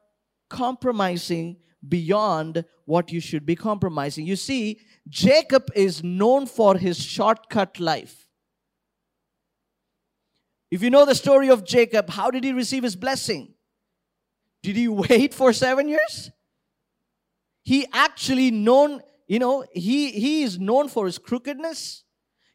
compromising 0.50 1.57
beyond 1.88 2.64
what 2.85 3.11
you 3.11 3.21
should 3.21 3.47
be 3.47 3.57
compromising. 3.57 4.26
You 4.26 4.37
see, 4.37 4.81
Jacob 5.09 5.71
is 5.75 6.05
known 6.05 6.47
for 6.47 6.76
his 6.76 7.02
shortcut 7.02 7.81
life. 7.81 8.25
If 10.76 10.83
you 10.83 10.90
know 10.90 11.06
the 11.06 11.14
story 11.14 11.49
of 11.49 11.64
Jacob, 11.64 12.11
how 12.11 12.30
did 12.30 12.45
he 12.45 12.52
receive 12.52 12.83
his 12.83 12.97
blessing? 12.97 13.54
Did 14.62 14.76
he 14.76 14.88
wait 14.88 15.33
for 15.33 15.54
seven 15.54 15.88
years? 15.88 16.30
He 17.62 17.87
actually 17.95 18.50
known, 18.50 19.00
you 19.26 19.38
know, 19.38 19.64
he, 19.73 20.11
he 20.11 20.42
is 20.42 20.59
known 20.59 20.88
for 20.88 21.06
his 21.06 21.16
crookedness. 21.16 22.04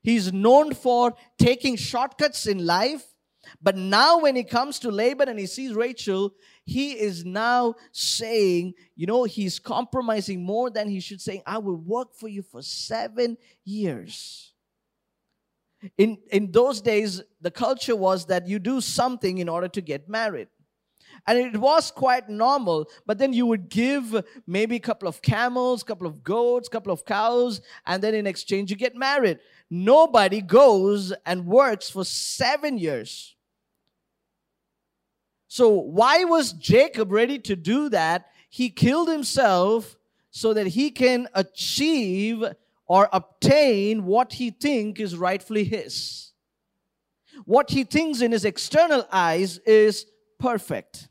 He's 0.03 0.31
known 0.31 0.75
for 0.75 1.15
taking 1.39 1.75
shortcuts 1.75 2.45
in 2.45 2.63
life. 2.63 3.03
But 3.59 3.75
now, 3.75 4.19
when 4.19 4.35
he 4.35 4.43
comes 4.43 4.77
to 4.81 4.91
Laban 4.91 5.27
and 5.27 5.39
he 5.39 5.47
sees 5.47 5.73
Rachel, 5.73 6.35
he 6.63 6.91
is 6.91 7.25
now 7.25 7.73
saying, 7.91 8.75
you 8.95 9.07
know, 9.07 9.23
he's 9.23 9.57
compromising 9.57 10.45
more 10.45 10.69
than 10.69 10.87
he 10.89 10.99
should, 10.99 11.21
saying, 11.21 11.41
I 11.43 11.57
will 11.57 11.77
work 11.77 12.13
for 12.13 12.27
you 12.27 12.43
for 12.43 12.61
seven 12.61 13.39
years. 13.65 14.50
In, 15.97 16.17
in 16.31 16.51
those 16.51 16.81
days, 16.81 17.21
the 17.41 17.51
culture 17.51 17.95
was 17.95 18.25
that 18.27 18.47
you 18.47 18.59
do 18.59 18.81
something 18.81 19.39
in 19.39 19.49
order 19.49 19.67
to 19.69 19.81
get 19.81 20.07
married. 20.07 20.47
And 21.27 21.37
it 21.37 21.57
was 21.57 21.91
quite 21.91 22.29
normal, 22.29 22.89
but 23.05 23.17
then 23.17 23.31
you 23.33 23.45
would 23.45 23.69
give 23.69 24.23
maybe 24.47 24.77
a 24.77 24.79
couple 24.79 25.07
of 25.07 25.21
camels, 25.21 25.81
a 25.81 25.85
couple 25.85 26.07
of 26.07 26.23
goats, 26.23 26.67
a 26.67 26.71
couple 26.71 26.91
of 26.91 27.05
cows, 27.05 27.61
and 27.85 28.01
then 28.01 28.15
in 28.15 28.25
exchange 28.25 28.71
you 28.71 28.77
get 28.77 28.95
married. 28.95 29.39
Nobody 29.69 30.41
goes 30.41 31.13
and 31.25 31.45
works 31.45 31.89
for 31.89 32.03
seven 32.03 32.77
years. 32.77 33.35
So, 35.47 35.69
why 35.69 36.23
was 36.23 36.53
Jacob 36.53 37.11
ready 37.11 37.37
to 37.39 37.55
do 37.55 37.89
that? 37.89 38.27
He 38.49 38.69
killed 38.69 39.09
himself 39.09 39.97
so 40.31 40.53
that 40.53 40.67
he 40.67 40.91
can 40.91 41.27
achieve 41.33 42.43
or 42.91 43.07
obtain 43.13 44.03
what 44.03 44.33
he 44.33 44.49
thinks 44.49 44.99
is 44.99 45.15
rightfully 45.15 45.63
his. 45.63 46.33
What 47.45 47.69
he 47.69 47.85
thinks 47.85 48.19
in 48.19 48.33
his 48.33 48.43
external 48.43 49.07
eyes 49.09 49.59
is 49.59 50.05
perfect. 50.37 51.07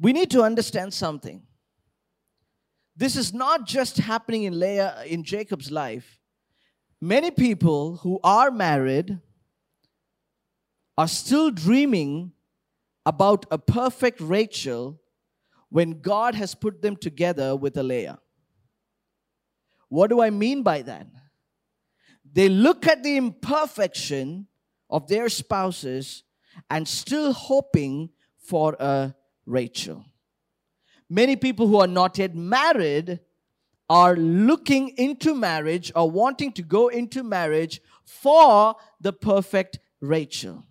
We 0.00 0.14
need 0.14 0.30
to 0.30 0.42
understand 0.42 0.94
something. 0.94 1.42
This 2.96 3.14
is 3.14 3.34
not 3.34 3.66
just 3.66 3.98
happening 3.98 4.44
in 4.44 4.58
Leah 4.58 5.04
in 5.06 5.22
Jacob's 5.22 5.70
life. 5.70 6.18
Many 6.98 7.30
people 7.30 7.98
who 7.98 8.18
are 8.24 8.50
married 8.50 9.18
are 10.96 11.08
still 11.08 11.50
dreaming 11.50 12.32
about 13.04 13.44
a 13.50 13.58
perfect 13.58 14.18
Rachel 14.22 14.98
when 15.68 16.00
God 16.00 16.34
has 16.36 16.54
put 16.54 16.80
them 16.80 16.96
together 16.96 17.54
with 17.54 17.76
a 17.76 17.82
Leah. 17.82 18.18
What 19.88 20.10
do 20.10 20.20
I 20.20 20.30
mean 20.30 20.62
by 20.62 20.82
that? 20.82 21.06
They 22.30 22.48
look 22.48 22.86
at 22.86 23.02
the 23.02 23.16
imperfection 23.16 24.46
of 24.90 25.08
their 25.08 25.28
spouses 25.28 26.24
and 26.70 26.86
still 26.86 27.32
hoping 27.32 28.10
for 28.38 28.76
a 28.78 29.14
Rachel. 29.46 30.04
Many 31.08 31.36
people 31.36 31.66
who 31.66 31.78
are 31.78 31.86
not 31.86 32.18
yet 32.18 32.34
married 32.34 33.20
are 33.88 34.14
looking 34.16 34.90
into 34.98 35.34
marriage 35.34 35.90
or 35.96 36.10
wanting 36.10 36.52
to 36.52 36.62
go 36.62 36.88
into 36.88 37.22
marriage 37.22 37.80
for 38.04 38.76
the 39.00 39.12
perfect 39.12 39.78
Rachel. 40.00 40.64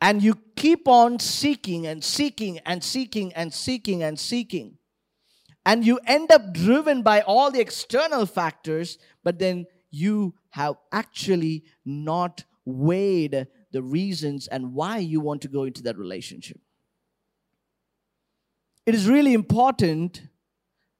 And 0.00 0.22
you 0.22 0.38
keep 0.56 0.86
on 0.86 1.18
seeking 1.18 1.86
and 1.86 2.02
seeking 2.02 2.58
and 2.60 2.82
seeking 2.82 3.32
and 3.34 3.52
seeking 3.52 4.02
and 4.02 4.18
seeking 4.18 4.78
and 5.66 5.84
you 5.84 6.00
end 6.06 6.30
up 6.32 6.52
driven 6.52 7.02
by 7.02 7.20
all 7.20 7.50
the 7.50 7.60
external 7.60 8.26
factors, 8.26 8.98
but 9.22 9.38
then 9.38 9.66
you 9.90 10.34
have 10.50 10.76
actually 10.92 11.64
not 11.84 12.44
weighed 12.64 13.46
the 13.72 13.82
reasons 13.82 14.48
and 14.48 14.74
why 14.74 14.98
you 14.98 15.20
want 15.20 15.42
to 15.42 15.48
go 15.48 15.64
into 15.64 15.82
that 15.82 15.98
relationship. 15.98 16.60
It 18.86 18.94
is 18.94 19.08
really 19.08 19.34
important. 19.34 20.22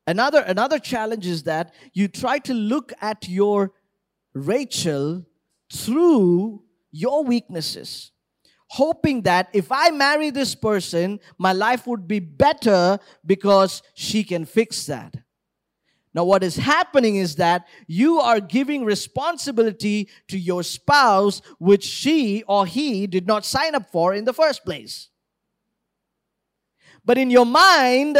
Another, 0.06 0.40
another 0.40 0.78
challenge 0.78 1.26
is 1.26 1.44
that 1.44 1.74
you 1.92 2.08
try 2.08 2.38
to 2.40 2.54
look 2.54 2.92
at 3.00 3.28
your 3.28 3.72
Rachel 4.34 5.24
through 5.72 6.62
your 6.92 7.24
weaknesses 7.24 8.12
hoping 8.70 9.22
that 9.22 9.48
if 9.52 9.72
I 9.72 9.90
marry 9.90 10.30
this 10.30 10.54
person, 10.54 11.18
my 11.38 11.52
life 11.52 11.88
would 11.88 12.06
be 12.06 12.20
better 12.20 13.00
because 13.26 13.82
she 13.94 14.22
can 14.22 14.44
fix 14.44 14.86
that. 14.86 15.16
Now, 16.14 16.24
what 16.24 16.44
is 16.44 16.54
happening 16.54 17.16
is 17.16 17.36
that 17.36 17.66
you 17.88 18.20
are 18.20 18.38
giving 18.38 18.84
responsibility 18.84 20.08
to 20.28 20.38
your 20.38 20.62
spouse, 20.62 21.42
which 21.58 21.84
she 21.84 22.44
or 22.46 22.64
he 22.64 23.08
did 23.08 23.26
not 23.26 23.44
sign 23.44 23.74
up 23.74 23.90
for 23.90 24.14
in 24.14 24.24
the 24.24 24.32
first 24.32 24.64
place. 24.64 25.08
But 27.04 27.18
in 27.18 27.28
your 27.28 27.46
mind, 27.46 28.18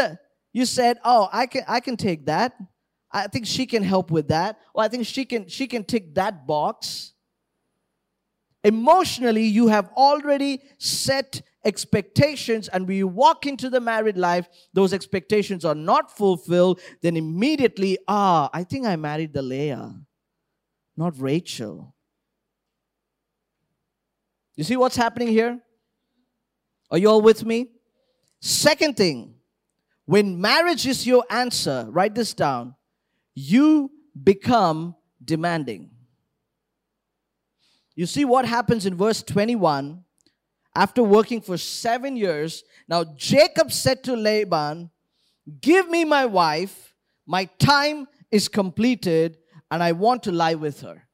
you 0.51 0.65
said, 0.65 0.99
"Oh, 1.05 1.29
I 1.31 1.45
can, 1.45 1.63
I 1.65 1.79
can 1.79 1.95
take 1.95 2.25
that. 2.25 2.55
I 3.09 3.27
think 3.27 3.45
she 3.45 3.65
can 3.65 3.83
help 3.83 4.11
with 4.11 4.27
that. 4.29 4.59
Or 4.73 4.83
I 4.83 4.89
think 4.89 5.05
she 5.05 5.23
can, 5.23 5.47
she 5.47 5.65
can 5.65 5.85
tick 5.85 6.13
that 6.15 6.45
box." 6.45 7.10
Emotionally 8.63 9.45
you 9.45 9.67
have 9.67 9.89
already 9.97 10.61
set 10.77 11.41
expectations 11.63 12.67
and 12.67 12.89
you 12.89 13.07
walk 13.07 13.45
into 13.45 13.69
the 13.69 13.79
married 13.79 14.17
life 14.17 14.47
those 14.73 14.93
expectations 14.93 15.63
are 15.63 15.75
not 15.75 16.15
fulfilled 16.15 16.79
then 17.01 17.15
immediately 17.15 17.97
ah 18.07 18.49
i 18.53 18.63
think 18.63 18.85
i 18.85 18.95
married 18.95 19.33
the 19.33 19.41
leah 19.41 19.93
not 20.97 21.19
rachel. 21.19 21.95
You 24.55 24.63
see 24.63 24.75
what's 24.75 24.95
happening 24.95 25.29
here? 25.29 25.59
Are 26.91 26.97
you 26.97 27.09
all 27.09 27.21
with 27.21 27.45
me? 27.45 27.71
Second 28.41 28.97
thing 28.97 29.35
when 30.05 30.39
marriage 30.41 30.85
is 30.87 31.05
your 31.05 31.23
answer 31.29 31.85
write 31.89 32.15
this 32.15 32.33
down 32.33 32.75
you 33.35 33.89
become 34.23 34.95
demanding 35.23 35.91
you 37.95 38.05
see 38.05 38.25
what 38.25 38.45
happens 38.45 38.85
in 38.85 38.95
verse 38.95 39.21
21. 39.21 40.03
After 40.75 41.03
working 41.03 41.41
for 41.41 41.57
seven 41.57 42.15
years, 42.15 42.63
now 42.87 43.03
Jacob 43.03 43.71
said 43.71 44.03
to 44.05 44.15
Laban, 44.15 44.89
Give 45.59 45.89
me 45.89 46.05
my 46.05 46.25
wife, 46.25 46.95
my 47.25 47.45
time 47.59 48.07
is 48.31 48.47
completed, 48.47 49.37
and 49.69 49.83
I 49.83 49.91
want 49.91 50.23
to 50.23 50.31
lie 50.31 50.55
with 50.55 50.81
her. 50.81 51.07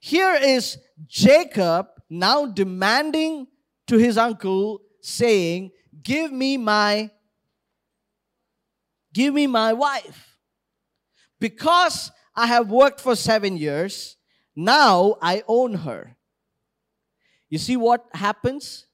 Here 0.00 0.34
is 0.34 0.78
Jacob 1.06 1.86
now 2.08 2.46
demanding 2.46 3.46
to 3.86 3.96
his 3.96 4.18
uncle, 4.18 4.80
saying, 5.02 5.70
Give 6.02 6.32
me 6.32 6.56
my 6.56 7.10
give 9.12 9.34
me 9.34 9.46
my 9.46 9.72
wife. 9.72 10.36
Because 11.38 12.10
I 12.34 12.46
have 12.46 12.70
worked 12.70 13.00
for 13.00 13.16
seven 13.16 13.56
years, 13.56 14.16
now 14.54 15.16
I 15.20 15.42
own 15.48 15.74
her. 15.74 16.16
You 17.48 17.58
see 17.58 17.76
what 17.76 18.06
happens 18.14 18.86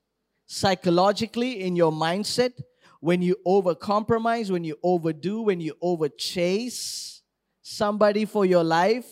psychologically 0.46 1.62
in 1.62 1.76
your 1.76 1.92
mindset 1.92 2.52
when 3.00 3.20
you 3.22 3.36
overcompromise, 3.46 4.50
when 4.50 4.64
you 4.64 4.78
overdo, 4.82 5.42
when 5.42 5.60
you 5.60 5.74
overchase 5.82 7.20
somebody 7.62 8.24
for 8.24 8.46
your 8.46 8.64
life? 8.64 9.06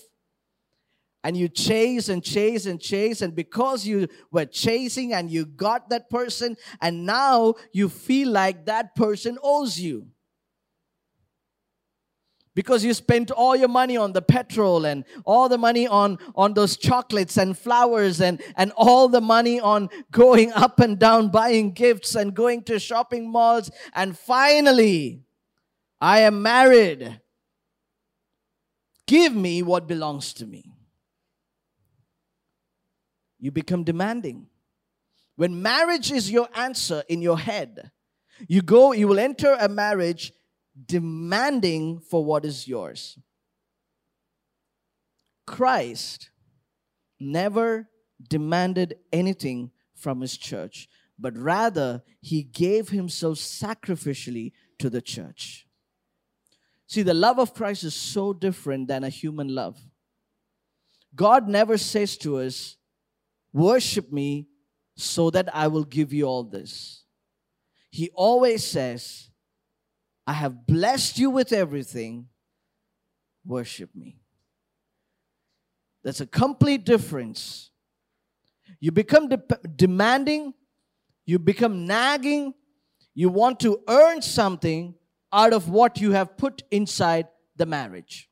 and 1.24 1.38
you 1.38 1.48
chase 1.48 2.10
and 2.10 2.22
chase 2.22 2.66
and 2.66 2.78
chase 2.78 3.22
and 3.22 3.34
because 3.34 3.86
you 3.86 4.06
were 4.30 4.44
chasing 4.44 5.14
and 5.14 5.30
you 5.30 5.46
got 5.46 5.88
that 5.88 6.11
person 6.11 6.54
and 6.83 7.07
now 7.07 7.54
you 7.72 7.88
feel 7.88 8.28
like 8.28 8.66
that 8.66 8.94
person 8.94 9.38
owes 9.42 9.80
you 9.80 10.07
because 12.55 12.85
you 12.85 12.95
spent 12.95 13.31
all 13.31 13.57
your 13.57 13.69
money 13.69 13.97
on 13.97 14.12
the 14.12 14.23
petrol 14.23 14.85
and 14.85 15.05
all 15.25 15.49
the 15.49 15.59
money 15.59 15.87
on 15.87 16.19
on 16.35 16.55
those 16.55 16.77
chocolates 16.77 17.37
and 17.37 17.59
flowers 17.59 18.21
and 18.21 18.43
and 18.57 18.73
all 18.77 19.09
the 19.09 19.21
money 19.21 19.59
on 19.61 19.88
going 20.11 20.53
up 20.53 20.81
and 20.81 20.99
down 20.99 21.29
buying 21.29 21.73
gifts 21.73 22.14
and 22.14 22.35
going 22.35 22.62
to 22.62 22.79
shopping 22.79 23.31
malls. 23.31 23.71
And 23.95 24.17
finally 24.17 25.23
i 26.01 26.21
am 26.21 26.43
married. 26.43 27.21
Give 29.07 29.35
me 29.35 29.62
what 29.62 29.87
belongs 29.87 30.33
to 30.35 30.47
me. 30.47 30.73
You 33.38 33.51
become 33.51 33.85
demanding. 33.85 34.47
When 35.37 35.61
marriage 35.61 36.11
is 36.11 36.31
your 36.31 36.49
answer 36.55 37.03
in 37.09 37.21
your 37.21 37.38
head 37.38 37.90
you 38.49 38.62
go 38.62 38.93
you 38.93 39.07
will 39.09 39.19
enter 39.19 39.57
a 39.61 39.69
marriage 39.69 40.33
demanding 40.87 42.00
for 42.00 42.24
what 42.24 42.44
is 42.44 42.66
yours. 42.66 43.18
Christ 45.46 46.30
never 47.20 47.88
demanded 48.28 48.96
anything 49.12 49.70
from 49.94 50.20
his 50.20 50.37
church, 50.37 50.88
but 51.18 51.37
rather 51.37 52.02
he 52.20 52.42
gave 52.42 52.88
himself 52.88 53.38
sacrificially 53.38 54.52
to 54.78 54.90
the 54.90 55.02
church. 55.02 55.66
See, 56.87 57.02
the 57.02 57.14
love 57.14 57.38
of 57.38 57.54
Christ 57.54 57.84
is 57.84 57.94
so 57.94 58.32
different 58.32 58.88
than 58.88 59.04
a 59.04 59.08
human 59.08 59.54
love. 59.54 59.78
God 61.14 61.48
never 61.48 61.78
says 61.78 62.16
to 62.18 62.38
us, 62.38 62.76
Worship 63.52 64.12
me 64.12 64.48
so 64.96 65.30
that 65.30 65.54
I 65.54 65.68
will 65.68 65.84
give 65.84 66.12
you 66.12 66.24
all 66.24 66.42
this. 66.42 67.04
He 67.90 68.10
always 68.14 68.64
says, 68.64 69.30
I 70.26 70.32
have 70.32 70.66
blessed 70.66 71.18
you 71.18 71.30
with 71.30 71.52
everything. 71.52 72.28
Worship 73.44 73.94
me. 73.94 74.18
That's 76.02 76.20
a 76.20 76.26
complete 76.26 76.84
difference. 76.84 77.70
You 78.80 78.92
become 78.92 79.28
de- 79.28 79.42
demanding, 79.76 80.54
you 81.26 81.38
become 81.38 81.87
nagging, 81.87 82.54
you 83.14 83.28
want 83.28 83.60
to 83.60 83.80
earn 83.88 84.20
something 84.22 84.94
out 85.32 85.52
of 85.52 85.68
what 85.68 86.00
you 86.00 86.12
have 86.12 86.37
put 86.37 86.62
inside 86.70 87.28
the 87.56 87.66
marriage, 87.66 88.28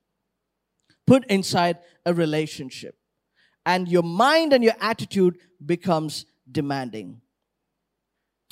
put 1.07 1.25
inside 1.27 1.79
a 2.05 2.13
relationship. 2.13 2.97
And 3.65 3.89
your 3.89 4.03
mind 4.03 4.53
and 4.53 4.65
your 4.65 4.75
attitude 4.81 5.39
becomes 5.65 6.27
demanding. 6.51 7.21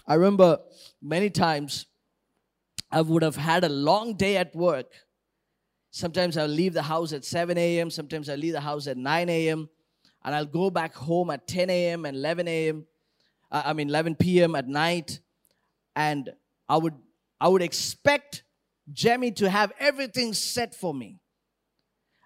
I 0.07 0.15
remember 0.15 0.61
many 1.03 1.31
times 1.31 1.87
I 2.93 3.03
would 3.03 3.23
have 3.23 3.37
had 3.37 3.65
a 3.65 3.69
long 3.69 4.15
day 4.15 4.37
at 4.37 4.55
work. 4.55 4.93
Sometimes 5.91 6.37
I'll 6.37 6.47
leave 6.47 6.73
the 6.75 6.83
house 6.83 7.13
at 7.13 7.25
7 7.25 7.57
a.m., 7.57 7.91
sometimes 7.91 8.29
I 8.29 8.37
leave 8.37 8.53
the 8.53 8.61
house 8.61 8.87
at 8.87 8.97
9 8.97 9.29
a.m., 9.29 9.69
and 10.25 10.35
I'll 10.35 10.47
go 10.47 10.71
back 10.71 10.95
home 10.95 11.31
at 11.31 11.47
10 11.47 11.71
a.m. 11.71 12.05
and 12.05 12.17
11 12.17 12.47
a.m. 12.49 12.87
Uh, 13.51 13.63
I 13.65 13.73
mean 13.73 13.89
11 13.89 14.17
p.m. 14.17 14.55
at 14.55 14.69
night, 14.69 15.21
and 15.97 16.31
I 16.69 16.77
would 16.77 16.95
I 17.41 17.49
would 17.49 17.63
expect 17.63 18.45
Jemmy 18.93 19.33
to 19.33 19.49
have 19.49 19.73
everything 19.79 20.35
set 20.35 20.75
for 20.75 20.95
me, 20.95 21.19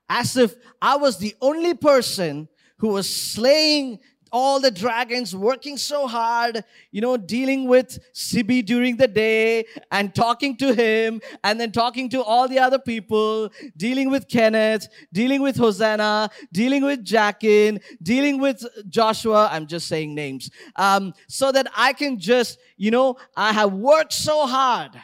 as 0.09 0.37
if 0.37 0.55
I 0.83 0.97
was 0.97 1.19
the 1.19 1.35
only 1.41 1.75
person 1.75 2.49
who 2.79 2.89
was 2.89 3.09
slaying 3.09 4.01
all 4.35 4.59
the 4.59 4.71
dragons 4.71 5.35
working 5.35 5.77
so 5.77 6.09
hard, 6.09 6.65
you 6.91 7.01
know, 7.01 7.17
dealing 7.17 7.69
with 7.69 8.01
Sibi 8.13 8.63
during 8.63 8.97
the 8.97 9.07
day 9.07 9.65
and 9.93 10.13
talking 10.13 10.57
to 10.57 10.75
him 10.75 11.21
and 11.45 11.61
then 11.61 11.71
talking 11.71 12.09
to 12.09 12.21
all 12.21 12.49
the 12.49 12.59
other 12.59 12.81
people, 12.81 13.49
dealing 13.77 14.11
with 14.11 14.27
Kenneth, 14.27 14.89
dealing 15.13 15.41
with 15.41 15.57
Hosanna, 15.57 16.31
dealing 16.53 16.83
with 16.83 17.05
Jackin, 17.05 17.81
dealing 18.03 18.41
with 18.41 18.67
Joshua. 18.89 19.49
I'm 19.53 19.69
just 19.69 19.87
saying 19.87 20.17
names. 20.17 20.51
Um, 20.75 21.15
so 21.29 21.53
that 21.53 21.69
I 21.77 21.93
can 21.93 22.19
just, 22.19 22.59
you 22.77 22.91
know, 22.91 23.17
I 23.37 23.53
have 23.53 23.73
worked 23.73 24.13
so 24.13 24.49
hard. 24.49 25.01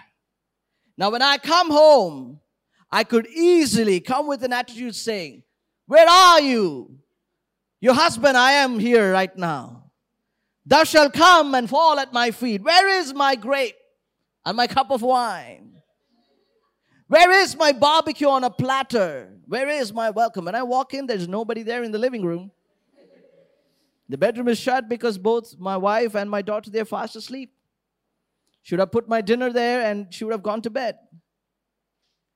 Now, 0.98 1.12
when 1.12 1.22
I 1.22 1.38
come 1.38 1.70
home, 1.70 2.40
I 2.90 3.04
could 3.04 3.28
easily 3.28 4.00
come 4.00 4.26
with 4.26 4.42
an 4.42 4.52
attitude 4.52 4.96
saying, 4.96 5.44
Where 5.86 6.08
are 6.08 6.40
you? 6.40 6.99
Your 7.80 7.94
husband, 7.94 8.36
I 8.36 8.52
am 8.52 8.78
here 8.78 9.12
right 9.12 9.34
now. 9.36 9.90
Thou 10.66 10.84
shalt 10.84 11.14
come 11.14 11.54
and 11.54 11.68
fall 11.68 11.98
at 11.98 12.12
my 12.12 12.30
feet. 12.30 12.62
Where 12.62 12.88
is 13.00 13.14
my 13.14 13.34
grape 13.34 13.76
and 14.44 14.56
my 14.56 14.66
cup 14.66 14.90
of 14.90 15.02
wine? 15.02 15.80
Where 17.08 17.30
is 17.32 17.56
my 17.56 17.72
barbecue 17.72 18.28
on 18.28 18.44
a 18.44 18.50
platter? 18.50 19.32
Where 19.46 19.68
is 19.68 19.92
my 19.92 20.10
welcome? 20.10 20.44
When 20.44 20.54
I 20.54 20.62
walk 20.62 20.94
in, 20.94 21.06
there's 21.06 21.26
nobody 21.26 21.62
there 21.62 21.82
in 21.82 21.90
the 21.90 21.98
living 21.98 22.24
room. 22.24 22.52
The 24.08 24.18
bedroom 24.18 24.48
is 24.48 24.58
shut 24.58 24.88
because 24.88 25.18
both 25.18 25.58
my 25.58 25.76
wife 25.76 26.14
and 26.14 26.30
my 26.30 26.42
daughter 26.42 26.70
they're 26.70 26.84
fast 26.84 27.16
asleep. 27.16 27.52
Should 28.62 28.78
have 28.78 28.92
put 28.92 29.08
my 29.08 29.22
dinner 29.22 29.52
there 29.52 29.86
and 29.86 30.12
she 30.12 30.24
would 30.24 30.32
have 30.32 30.42
gone 30.42 30.62
to 30.62 30.70
bed. 30.70 30.98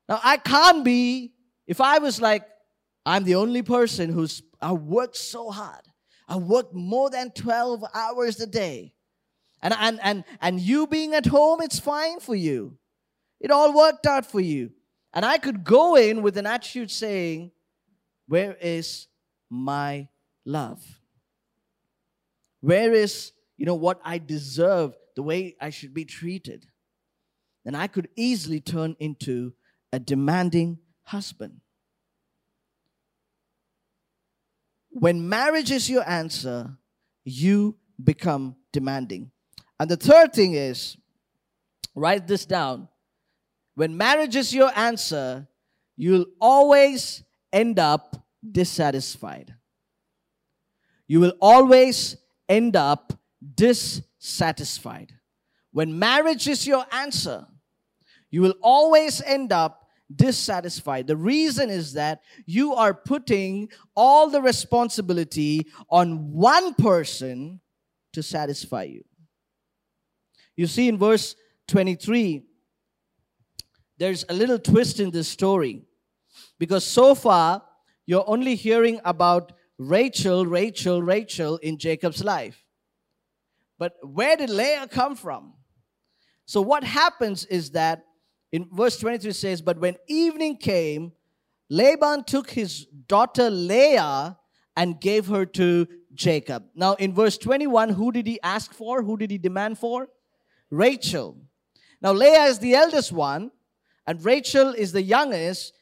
Now, 0.08 0.20
I 0.24 0.38
can't 0.38 0.84
be, 0.84 1.32
if 1.66 1.80
I 1.80 1.98
was 1.98 2.20
like, 2.20 2.44
I'm 3.06 3.24
the 3.24 3.34
only 3.34 3.62
person 3.62 4.10
who's, 4.10 4.42
I 4.64 4.72
worked 4.72 5.16
so 5.16 5.50
hard. 5.50 5.82
I 6.26 6.36
worked 6.36 6.74
more 6.74 7.10
than 7.10 7.30
12 7.32 7.84
hours 7.92 8.40
a 8.40 8.46
day. 8.46 8.94
And, 9.62 9.74
and, 9.78 10.00
and, 10.02 10.24
and 10.40 10.58
you 10.58 10.86
being 10.86 11.12
at 11.12 11.26
home, 11.26 11.60
it's 11.60 11.78
fine 11.78 12.18
for 12.18 12.34
you. 12.34 12.78
It 13.42 13.50
all 13.50 13.76
worked 13.76 14.06
out 14.06 14.24
for 14.24 14.40
you. 14.40 14.70
And 15.12 15.22
I 15.22 15.36
could 15.36 15.64
go 15.64 15.96
in 15.96 16.22
with 16.22 16.38
an 16.38 16.46
attitude 16.46 16.90
saying, 16.90 17.52
Where 18.26 18.56
is 18.58 19.06
my 19.50 20.08
love? 20.46 20.82
Where 22.62 22.94
is, 22.94 23.32
you 23.58 23.66
know, 23.66 23.74
what 23.74 24.00
I 24.02 24.16
deserve, 24.16 24.96
the 25.14 25.22
way 25.22 25.56
I 25.60 25.68
should 25.68 25.92
be 25.92 26.06
treated? 26.06 26.66
Then 27.66 27.74
I 27.74 27.86
could 27.86 28.08
easily 28.16 28.60
turn 28.60 28.96
into 28.98 29.52
a 29.92 29.98
demanding 29.98 30.78
husband. 31.02 31.60
When 34.94 35.28
marriage 35.28 35.72
is 35.72 35.90
your 35.90 36.08
answer, 36.08 36.78
you 37.24 37.76
become 38.02 38.54
demanding. 38.72 39.32
And 39.80 39.90
the 39.90 39.96
third 39.96 40.32
thing 40.32 40.54
is, 40.54 40.96
write 41.96 42.28
this 42.28 42.46
down. 42.46 42.88
When 43.74 43.96
marriage 43.96 44.36
is 44.36 44.54
your 44.54 44.70
answer, 44.76 45.48
you'll 45.96 46.26
always 46.40 47.24
end 47.52 47.80
up 47.80 48.24
dissatisfied. 48.48 49.54
You 51.08 51.18
will 51.18 51.34
always 51.40 52.16
end 52.48 52.76
up 52.76 53.12
dissatisfied. 53.56 55.12
When 55.72 55.98
marriage 55.98 56.46
is 56.46 56.68
your 56.68 56.86
answer, 56.92 57.48
you 58.30 58.42
will 58.42 58.54
always 58.62 59.20
end 59.22 59.50
up 59.50 59.83
dissatisfied. 60.14 61.06
The 61.06 61.16
reason 61.16 61.70
is 61.70 61.92
that 61.94 62.22
you 62.46 62.74
are 62.74 62.94
putting 62.94 63.68
all 63.94 64.30
the 64.30 64.40
responsibility 64.40 65.66
on 65.90 66.32
one 66.32 66.74
person 66.74 67.60
to 68.12 68.22
satisfy 68.22 68.84
you. 68.84 69.04
You 70.56 70.66
see 70.66 70.88
in 70.88 70.98
verse 70.98 71.34
23, 71.68 72.42
there's 73.98 74.24
a 74.28 74.34
little 74.34 74.58
twist 74.58 75.00
in 75.00 75.10
this 75.10 75.28
story 75.28 75.82
because 76.58 76.84
so 76.84 77.14
far 77.14 77.62
you're 78.06 78.24
only 78.26 78.54
hearing 78.54 79.00
about 79.04 79.52
Rachel, 79.78 80.46
Rachel, 80.46 81.02
Rachel 81.02 81.56
in 81.58 81.78
Jacob's 81.78 82.22
life. 82.22 82.64
But 83.78 83.94
where 84.02 84.36
did 84.36 84.50
Leah 84.50 84.88
come 84.88 85.16
from? 85.16 85.54
So, 86.46 86.60
what 86.60 86.84
happens 86.84 87.44
is 87.46 87.70
that 87.70 88.04
in 88.54 88.68
verse 88.70 88.96
23 88.98 89.32
says, 89.32 89.60
But 89.60 89.80
when 89.80 89.96
evening 90.06 90.58
came, 90.58 91.10
Laban 91.68 92.22
took 92.22 92.50
his 92.50 92.86
daughter 93.08 93.50
Leah 93.50 94.38
and 94.76 95.00
gave 95.00 95.26
her 95.26 95.44
to 95.44 95.88
Jacob. 96.14 96.62
Now, 96.72 96.94
in 96.94 97.12
verse 97.12 97.36
21, 97.36 97.88
who 97.88 98.12
did 98.12 98.28
he 98.28 98.40
ask 98.44 98.72
for? 98.72 99.02
Who 99.02 99.16
did 99.16 99.32
he 99.32 99.38
demand 99.38 99.78
for? 99.78 100.06
Rachel. 100.70 101.36
Now, 102.00 102.12
Leah 102.12 102.44
is 102.44 102.60
the 102.60 102.76
eldest 102.76 103.10
one, 103.10 103.50
and 104.06 104.24
Rachel 104.24 104.68
is 104.72 104.92
the 104.92 105.02
youngest. 105.02 105.72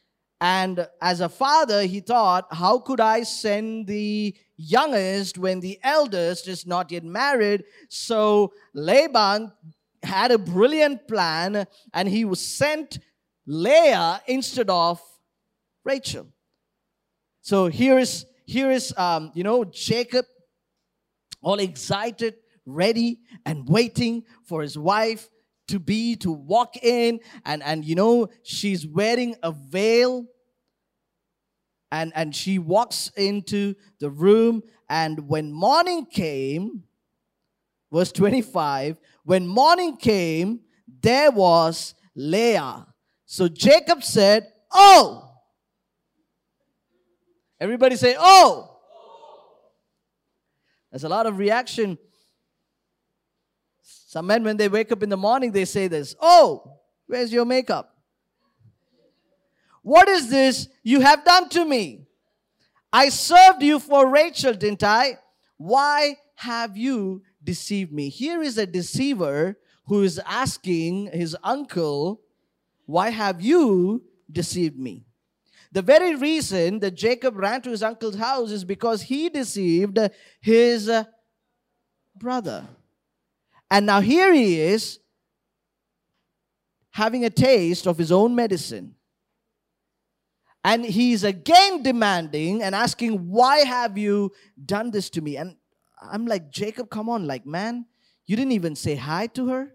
And 0.40 0.88
as 1.02 1.20
a 1.20 1.28
father, 1.28 1.82
he 1.82 2.00
thought, 2.00 2.46
How 2.50 2.78
could 2.78 3.00
I 3.00 3.24
send 3.24 3.86
the 3.86 4.34
youngest 4.56 5.36
when 5.36 5.60
the 5.60 5.78
eldest 5.82 6.48
is 6.48 6.66
not 6.66 6.90
yet 6.90 7.04
married? 7.04 7.64
So 7.90 8.54
Laban 8.72 9.52
had 10.02 10.30
a 10.30 10.38
brilliant 10.38 11.06
plan 11.06 11.66
and 11.94 12.08
he 12.08 12.24
was 12.24 12.40
sent 12.40 12.98
Leah 13.46 14.22
instead 14.26 14.70
of 14.70 15.00
Rachel. 15.84 16.28
So 17.40 17.66
here 17.66 17.98
is 17.98 18.26
here 18.46 18.70
is 18.70 18.94
um, 18.96 19.32
you 19.34 19.42
know 19.42 19.64
Jacob 19.64 20.26
all 21.42 21.58
excited, 21.58 22.36
ready 22.64 23.18
and 23.44 23.68
waiting 23.68 24.24
for 24.44 24.62
his 24.62 24.78
wife 24.78 25.28
to 25.68 25.80
be 25.80 26.16
to 26.16 26.30
walk 26.30 26.76
in. 26.82 27.20
And 27.44 27.62
and 27.62 27.84
you 27.84 27.94
know 27.94 28.28
she's 28.42 28.86
wearing 28.86 29.36
a 29.42 29.52
veil. 29.52 30.26
And 31.90 32.12
and 32.14 32.34
she 32.34 32.58
walks 32.58 33.10
into 33.16 33.74
the 33.98 34.10
room. 34.10 34.62
And 34.88 35.28
when 35.28 35.52
morning 35.52 36.06
came 36.06 36.84
verse 37.92 38.10
25 38.10 38.96
when 39.24 39.46
morning 39.46 39.96
came 39.96 40.60
there 41.02 41.30
was 41.30 41.94
leah. 42.14 42.86
So 43.26 43.48
jacob 43.48 44.02
said 44.02 44.50
oh. 44.72 45.28
Everybody 47.60 47.94
say 47.96 48.16
oh. 48.18 48.70
There's 50.90 51.04
a 51.04 51.08
lot 51.08 51.26
of 51.26 51.38
reaction. 51.38 51.96
Some 53.82 54.26
men 54.26 54.42
when 54.42 54.56
they 54.56 54.68
wake 54.68 54.90
up 54.90 55.02
in 55.02 55.08
the 55.08 55.16
morning 55.16 55.52
they 55.52 55.66
say 55.66 55.86
this 55.86 56.16
oh 56.20 56.78
where's 57.06 57.32
your 57.32 57.44
makeup? 57.44 57.94
What 59.82 60.08
is 60.08 60.30
this 60.30 60.68
you 60.82 61.00
have 61.00 61.24
done 61.24 61.48
to 61.50 61.64
me? 61.64 62.06
I 62.92 63.10
served 63.10 63.62
you 63.62 63.78
for 63.78 64.08
rachel 64.08 64.54
didn't 64.54 64.82
i? 64.82 65.18
Why 65.58 66.16
have 66.36 66.76
you 66.76 67.22
deceived 67.44 67.92
me. 67.92 68.08
Here 68.08 68.42
is 68.42 68.58
a 68.58 68.66
deceiver 68.66 69.58
who 69.86 70.02
is 70.02 70.20
asking 70.26 71.06
his 71.12 71.36
uncle, 71.42 72.20
Why 72.86 73.10
have 73.10 73.42
you 73.42 74.04
deceived 74.30 74.78
me? 74.78 75.04
The 75.72 75.82
very 75.82 76.14
reason 76.14 76.80
that 76.80 76.94
Jacob 76.94 77.36
ran 77.36 77.62
to 77.62 77.70
his 77.70 77.82
uncle's 77.82 78.16
house 78.16 78.50
is 78.50 78.64
because 78.64 79.02
he 79.02 79.30
deceived 79.30 79.98
his 80.40 80.90
brother. 82.14 82.66
And 83.70 83.86
now 83.86 84.00
here 84.00 84.34
he 84.34 84.60
is 84.60 84.98
having 86.90 87.24
a 87.24 87.30
taste 87.30 87.86
of 87.86 87.96
his 87.96 88.12
own 88.12 88.34
medicine. 88.34 88.94
And 90.62 90.84
he's 90.84 91.24
again 91.24 91.82
demanding 91.82 92.62
and 92.62 92.74
asking, 92.74 93.30
Why 93.30 93.58
have 93.60 93.96
you 93.98 94.30
done 94.64 94.90
this 94.90 95.10
to 95.10 95.22
me? 95.22 95.36
And 95.38 95.56
I'm 96.10 96.26
like, 96.26 96.50
Jacob, 96.50 96.90
come 96.90 97.08
on, 97.08 97.26
like, 97.26 97.46
man, 97.46 97.86
you 98.26 98.36
didn't 98.36 98.52
even 98.52 98.74
say 98.74 98.94
hi 98.94 99.26
to 99.28 99.48
her. 99.48 99.74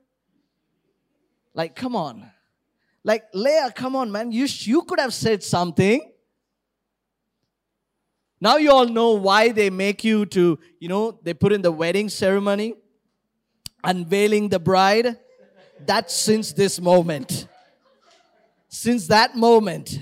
Like, 1.54 1.76
come 1.76 1.96
on. 1.96 2.30
Like, 3.04 3.26
Leah, 3.34 3.72
come 3.76 3.96
on, 3.96 4.12
man, 4.12 4.32
you, 4.32 4.48
you 4.50 4.82
could 4.84 5.00
have 5.00 5.14
said 5.14 5.44
something. 5.44 6.12
Now 8.40 8.58
you 8.58 8.72
all 8.72 8.88
know 8.88 9.12
why 9.12 9.50
they 9.50 9.70
make 9.70 10.04
you 10.04 10.26
to, 10.28 10.60
you 10.80 10.90
know, 10.90 11.20
they 11.24 11.34
put 11.34 11.54
in 11.54 11.62
the 11.62 11.72
wedding 11.72 12.10
ceremony, 12.10 12.76
unveiling 13.84 14.50
the 14.50 14.60
bride. 14.60 15.18
That's 15.86 16.14
since 16.14 16.54
this 16.54 16.80
moment. 16.80 17.48
Since 18.68 19.08
that 19.08 19.36
moment 19.36 20.00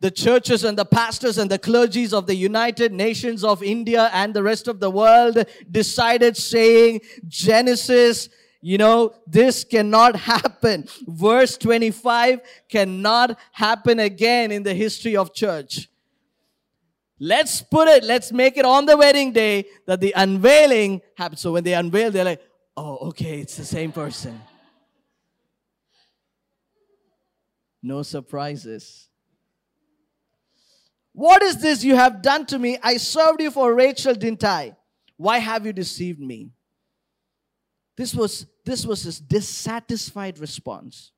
the 0.00 0.10
churches 0.10 0.64
and 0.64 0.76
the 0.76 0.84
pastors 0.84 1.38
and 1.38 1.50
the 1.50 1.58
clergies 1.58 2.12
of 2.12 2.26
the 2.26 2.34
United 2.34 2.92
Nations 2.92 3.42
of 3.42 3.62
India 3.62 4.10
and 4.12 4.34
the 4.34 4.42
rest 4.42 4.68
of 4.68 4.78
the 4.78 4.90
world 4.90 5.44
decided 5.70 6.36
saying, 6.36 7.00
Genesis, 7.26 8.28
you 8.60 8.78
know, 8.78 9.14
this 9.26 9.64
cannot 9.64 10.16
happen. 10.32 10.86
Verse 11.06 11.56
25 11.56 12.40
cannot 12.68 13.38
happen 13.52 14.00
again 14.00 14.52
in 14.52 14.62
the 14.62 14.74
history 14.74 15.16
of 15.16 15.32
church. 15.32 15.88
Let's 17.18 17.62
put 17.62 17.88
it, 17.88 18.04
let's 18.04 18.30
make 18.30 18.58
it 18.58 18.66
on 18.66 18.84
the 18.84 18.96
wedding 18.96 19.32
day 19.32 19.64
that 19.86 20.00
the 20.00 20.12
unveiling 20.14 21.00
happens. 21.16 21.40
So 21.40 21.52
when 21.52 21.64
they 21.64 21.72
unveil, 21.72 22.10
they're 22.10 22.24
like, 22.24 22.42
oh, 22.76 23.08
okay, 23.08 23.40
it's 23.40 23.56
the 23.56 23.64
same 23.64 23.90
person. 23.90 24.38
No 27.82 28.02
surprises. 28.02 29.08
What 31.16 31.42
is 31.42 31.56
this 31.56 31.82
you 31.82 31.96
have 31.96 32.20
done 32.20 32.44
to 32.44 32.58
me? 32.58 32.76
I 32.82 32.98
served 32.98 33.40
you 33.40 33.50
for 33.50 33.74
Rachel, 33.74 34.14
didn't 34.14 34.44
I? 34.44 34.76
Why 35.16 35.38
have 35.38 35.64
you 35.64 35.72
deceived 35.72 36.20
me? 36.20 36.50
This 37.96 38.14
was, 38.14 38.46
this 38.66 38.84
was 38.84 39.04
his 39.04 39.18
dissatisfied 39.18 40.38
response. 40.38 41.12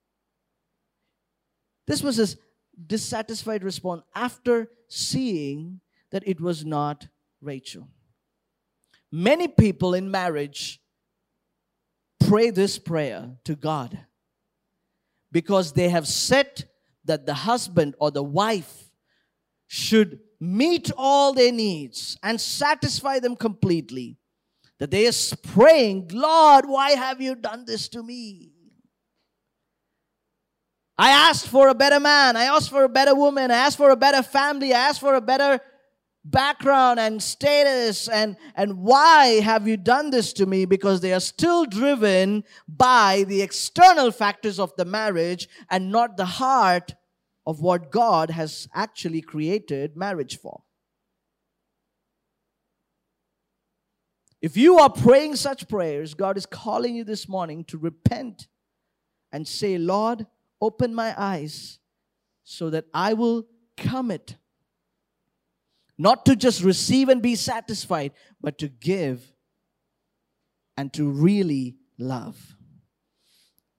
This 1.89 2.01
was 2.01 2.15
his 2.15 2.37
dissatisfied 2.87 3.65
response 3.65 4.03
after 4.15 4.71
seeing 4.87 5.81
that 6.13 6.23
it 6.29 6.41
was 6.41 6.65
not 6.65 7.09
Rachel. 7.43 7.89
Many 9.11 9.49
people 9.49 9.95
in 9.95 10.13
marriage 10.13 10.81
pray 12.21 12.51
this 12.51 12.79
prayer 12.79 13.31
to 13.43 13.57
God 13.57 13.99
because 15.33 15.73
they 15.73 15.89
have 15.89 16.07
set 16.07 16.67
that 17.05 17.27
the 17.27 17.35
husband 17.35 17.97
or 17.99 18.13
the 18.13 18.23
wife 18.23 18.88
should 19.69 20.19
meet 20.41 20.91
all 20.97 21.33
their 21.33 21.53
needs 21.53 22.19
and 22.23 22.41
satisfy 22.41 23.21
them 23.21 23.37
completely. 23.37 24.19
That 24.79 24.91
they 24.91 25.07
are 25.07 25.13
praying, 25.43 26.11
Lord, 26.13 26.67
why 26.67 26.93
have 26.93 27.21
you 27.21 27.35
done 27.35 27.65
this 27.67 27.89
to 27.91 28.03
me? 28.03 28.53
I 30.97 31.11
asked 31.11 31.49
for 31.49 31.69
a 31.69 31.75
better 31.75 32.01
man. 32.01 32.37
I 32.37 32.45
asked 32.45 32.71
for 32.71 32.85
a 32.85 32.89
better 32.89 33.15
woman. 33.15 33.51
I 33.51 33.57
asked 33.57 33.77
for 33.77 33.91
a 33.91 33.97
better 33.97 34.23
family. 34.23 34.73
I 34.73 34.89
asked 34.89 35.01
for 35.01 35.15
a 35.15 35.21
better 35.21 35.61
background 36.25 37.01
and 37.01 37.23
status. 37.23 38.09
And, 38.09 38.37
and 38.55 38.79
why 38.79 39.41
have 39.41 39.69
you 39.69 39.77
done 39.77 40.11
this 40.11 40.33
to 40.35 40.47
me? 40.47 40.65
Because 40.65 41.01
they 41.01 41.13
are 41.13 41.21
still 41.21 41.65
driven 41.65 42.45
by 42.69 43.25
the 43.29 43.43
external 43.43 44.11
factors 44.11 44.59
of 44.59 44.75
the 44.77 44.85
marriage 44.85 45.49
and 45.71 45.91
not 45.91 46.17
the 46.17 46.25
heart 46.25 46.95
of 47.49 47.63
what 47.63 47.91
God 47.91 48.29
has 48.31 48.69
actually 48.75 49.23
created 49.23 49.97
marriage 49.97 50.39
for. 50.39 50.65
If 54.43 54.55
you 54.55 54.79
are 54.79 54.91
praying 54.91 55.37
such 55.37 55.67
prayers, 55.67 56.13
God 56.13 56.37
is 56.37 56.45
calling 56.45 56.95
you 56.95 57.05
this 57.05 57.27
morning 57.27 57.65
to 57.65 57.79
repent 57.79 58.49
and 59.33 59.49
say, 59.49 59.79
Lord, 59.79 60.27
open 60.61 60.95
my 60.95 61.15
eyes 61.17 61.79
so 62.45 62.69
that 62.69 62.85
I 62.93 63.15
will 63.15 63.47
commit 63.79 64.37
not 65.97 66.27
to 66.27 66.37
just 66.37 66.63
receive 66.63 67.09
and 67.09 67.23
be 67.23 67.35
satisfied, 67.35 68.13
but 68.43 68.59
to 68.59 68.69
give 68.69 69.33
and 70.77 70.93
to 70.93 71.09
really 71.09 71.77
love. 71.99 72.57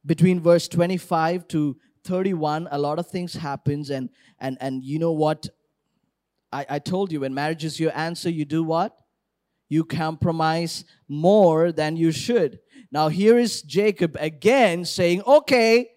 Between 0.04 0.40
verse 0.40 0.68
25 0.68 1.48
to 1.50 1.78
31, 2.04 2.68
a 2.72 2.78
lot 2.78 3.00
of 3.00 3.08
things 3.08 3.34
happens, 3.34 3.90
and 3.90 4.10
and 4.40 4.58
and 4.62 4.84
you 4.84 5.00
know 5.00 5.12
what? 5.12 5.48
I, 6.52 6.66
I 6.70 6.80
told 6.80 7.12
you 7.12 7.22
when 7.22 7.34
marriage 7.34 7.64
is 7.64 7.80
your 7.80 7.96
answer, 7.96 8.30
you 8.30 8.46
do 8.46 8.64
what? 8.64 9.00
You 9.68 9.84
compromise 9.86 10.84
more 11.08 11.72
than 11.72 11.96
you 11.96 12.12
should. 12.12 12.60
Now 12.92 13.08
here 13.10 13.38
is 13.38 13.62
Jacob 13.62 14.18
again 14.20 14.84
saying, 14.84 15.22
okay, 15.24 15.92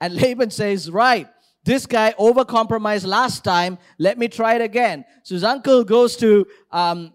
and 0.00 0.14
Laban 0.14 0.50
says, 0.50 0.90
Right, 0.90 1.28
this 1.64 1.86
guy 1.86 2.14
overcompromised 2.18 3.06
last 3.06 3.44
time. 3.44 3.78
Let 3.98 4.18
me 4.18 4.28
try 4.28 4.54
it 4.54 4.62
again. 4.62 5.04
So 5.24 5.34
his 5.34 5.44
uncle 5.44 5.84
goes 5.84 6.16
to 6.16 6.46
um, 6.70 7.12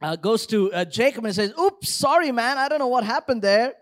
uh, 0.00 0.14
goes 0.14 0.46
to 0.46 0.72
uh, 0.72 0.84
Jacob 0.84 1.24
and 1.24 1.34
says, 1.34 1.52
"Oops, 1.58 1.88
sorry, 1.92 2.30
man. 2.30 2.56
I 2.56 2.68
don't 2.68 2.78
know 2.78 2.86
what 2.86 3.02
happened 3.02 3.42
there." 3.42 3.74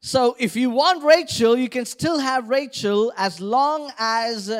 So 0.00 0.36
if 0.38 0.54
you 0.54 0.70
want 0.70 1.02
Rachel, 1.02 1.56
you 1.56 1.68
can 1.68 1.84
still 1.84 2.18
have 2.18 2.48
Rachel 2.48 3.12
as 3.16 3.40
long 3.40 3.90
as 3.98 4.52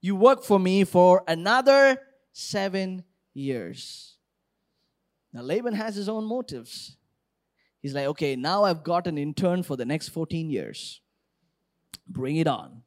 you 0.00 0.16
work 0.16 0.42
for 0.42 0.58
me 0.58 0.84
for 0.84 1.22
another 1.28 1.98
seven 2.32 3.04
years. 3.32 4.16
Now 5.32 5.42
Laban 5.42 5.74
has 5.74 5.94
his 5.94 6.08
own 6.08 6.24
motives. 6.24 6.96
He's 7.80 7.94
like, 7.94 8.06
okay, 8.06 8.34
now 8.34 8.64
I've 8.64 8.82
got 8.82 9.06
an 9.06 9.18
intern 9.18 9.62
for 9.62 9.76
the 9.76 9.84
next 9.84 10.08
14 10.08 10.50
years. 10.50 11.00
Bring 12.08 12.36
it 12.36 12.46
on. 12.46 12.82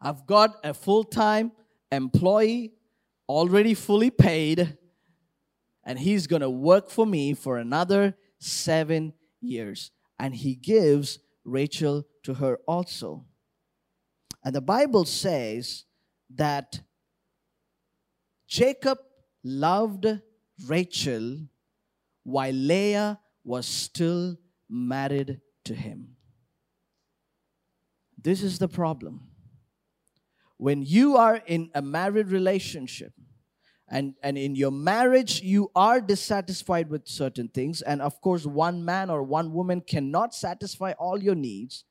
I've 0.00 0.26
got 0.26 0.56
a 0.62 0.74
full 0.74 1.04
time 1.04 1.52
employee 1.90 2.74
already 3.28 3.74
fully 3.74 4.10
paid, 4.10 4.76
and 5.84 5.98
he's 5.98 6.26
going 6.26 6.42
to 6.42 6.50
work 6.50 6.90
for 6.90 7.06
me 7.06 7.34
for 7.34 7.58
another 7.58 8.14
seven 8.38 9.12
years. 9.40 9.90
And 10.18 10.34
he 10.34 10.54
gives 10.54 11.18
Rachel 11.44 12.04
to 12.24 12.34
her 12.34 12.58
also. 12.66 13.26
And 14.44 14.54
the 14.54 14.60
Bible 14.60 15.04
says 15.04 15.84
that 16.34 16.80
Jacob 18.46 18.98
loved 19.44 20.06
Rachel 20.66 21.38
while 22.24 22.52
Leah 22.52 23.20
was 23.44 23.66
still 23.66 24.36
married 24.68 25.40
to 25.64 25.74
him. 25.74 26.16
This 28.20 28.42
is 28.42 28.58
the 28.58 28.68
problem. 28.68 29.28
When 30.56 30.82
you 30.82 31.16
are 31.16 31.36
in 31.46 31.70
a 31.74 31.80
married 31.80 32.28
relationship, 32.28 33.12
and, 33.90 34.14
and 34.22 34.36
in 34.36 34.54
your 34.54 34.70
marriage, 34.70 35.40
you 35.40 35.70
are 35.74 36.00
dissatisfied 36.00 36.90
with 36.90 37.08
certain 37.08 37.48
things, 37.48 37.82
and 37.82 38.02
of 38.02 38.20
course, 38.20 38.46
one 38.46 38.84
man 38.84 39.10
or 39.10 39.22
one 39.22 39.52
woman 39.52 39.80
cannot 39.80 40.34
satisfy 40.34 40.92
all 40.92 41.22
your 41.22 41.34
needs. 41.34 41.84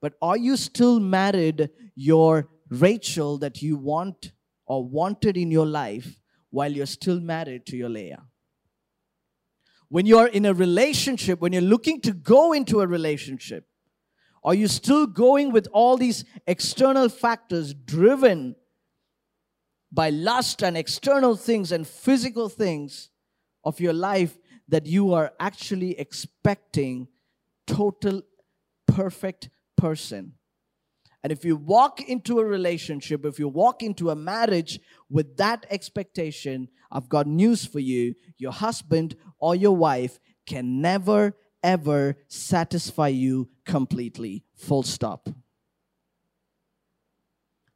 But 0.00 0.14
are 0.20 0.36
you 0.36 0.56
still 0.56 1.00
married 1.00 1.70
your 1.94 2.48
Rachel 2.68 3.38
that 3.38 3.62
you 3.62 3.76
want 3.76 4.32
or 4.66 4.84
wanted 4.84 5.36
in 5.36 5.50
your 5.50 5.66
life 5.66 6.18
while 6.50 6.72
you're 6.72 6.86
still 6.86 7.20
married 7.20 7.66
to 7.66 7.76
your 7.76 7.88
Leah? 7.88 8.22
when 9.92 10.06
you're 10.06 10.28
in 10.28 10.46
a 10.46 10.54
relationship, 10.54 11.38
when 11.42 11.52
you're 11.52 11.60
looking 11.60 12.00
to 12.00 12.14
go 12.14 12.54
into 12.54 12.80
a 12.80 12.86
relationship, 12.86 13.66
are 14.42 14.54
you 14.54 14.66
still 14.66 15.06
going 15.06 15.52
with 15.52 15.68
all 15.70 15.98
these 15.98 16.24
external 16.46 17.10
factors 17.10 17.74
driven 17.74 18.56
by 19.92 20.10
lust 20.10 20.62
and 20.62 20.76
external 20.76 21.36
things 21.36 21.70
and 21.70 21.86
physical 21.86 22.48
things 22.48 23.10
of 23.64 23.78
your 23.78 23.92
life 23.92 24.38
that 24.68 24.86
you 24.86 25.12
are 25.12 25.32
actually 25.38 25.98
expecting 25.98 27.08
total 27.66 28.22
perfect 28.86 29.50
person? 29.76 30.34
And 31.22 31.30
if 31.30 31.44
you 31.44 31.56
walk 31.56 32.00
into 32.00 32.40
a 32.40 32.44
relationship, 32.44 33.24
if 33.24 33.38
you 33.38 33.46
walk 33.48 33.82
into 33.82 34.10
a 34.10 34.16
marriage 34.16 34.80
with 35.08 35.36
that 35.36 35.66
expectation, 35.70 36.68
I've 36.90 37.08
got 37.08 37.26
news 37.26 37.64
for 37.64 37.78
you. 37.78 38.14
Your 38.38 38.52
husband 38.52 39.14
or 39.38 39.54
your 39.54 39.76
wife 39.76 40.18
can 40.46 40.80
never, 40.80 41.36
ever 41.62 42.16
satisfy 42.26 43.08
you 43.08 43.50
completely. 43.64 44.44
Full 44.56 44.82
stop. 44.82 45.28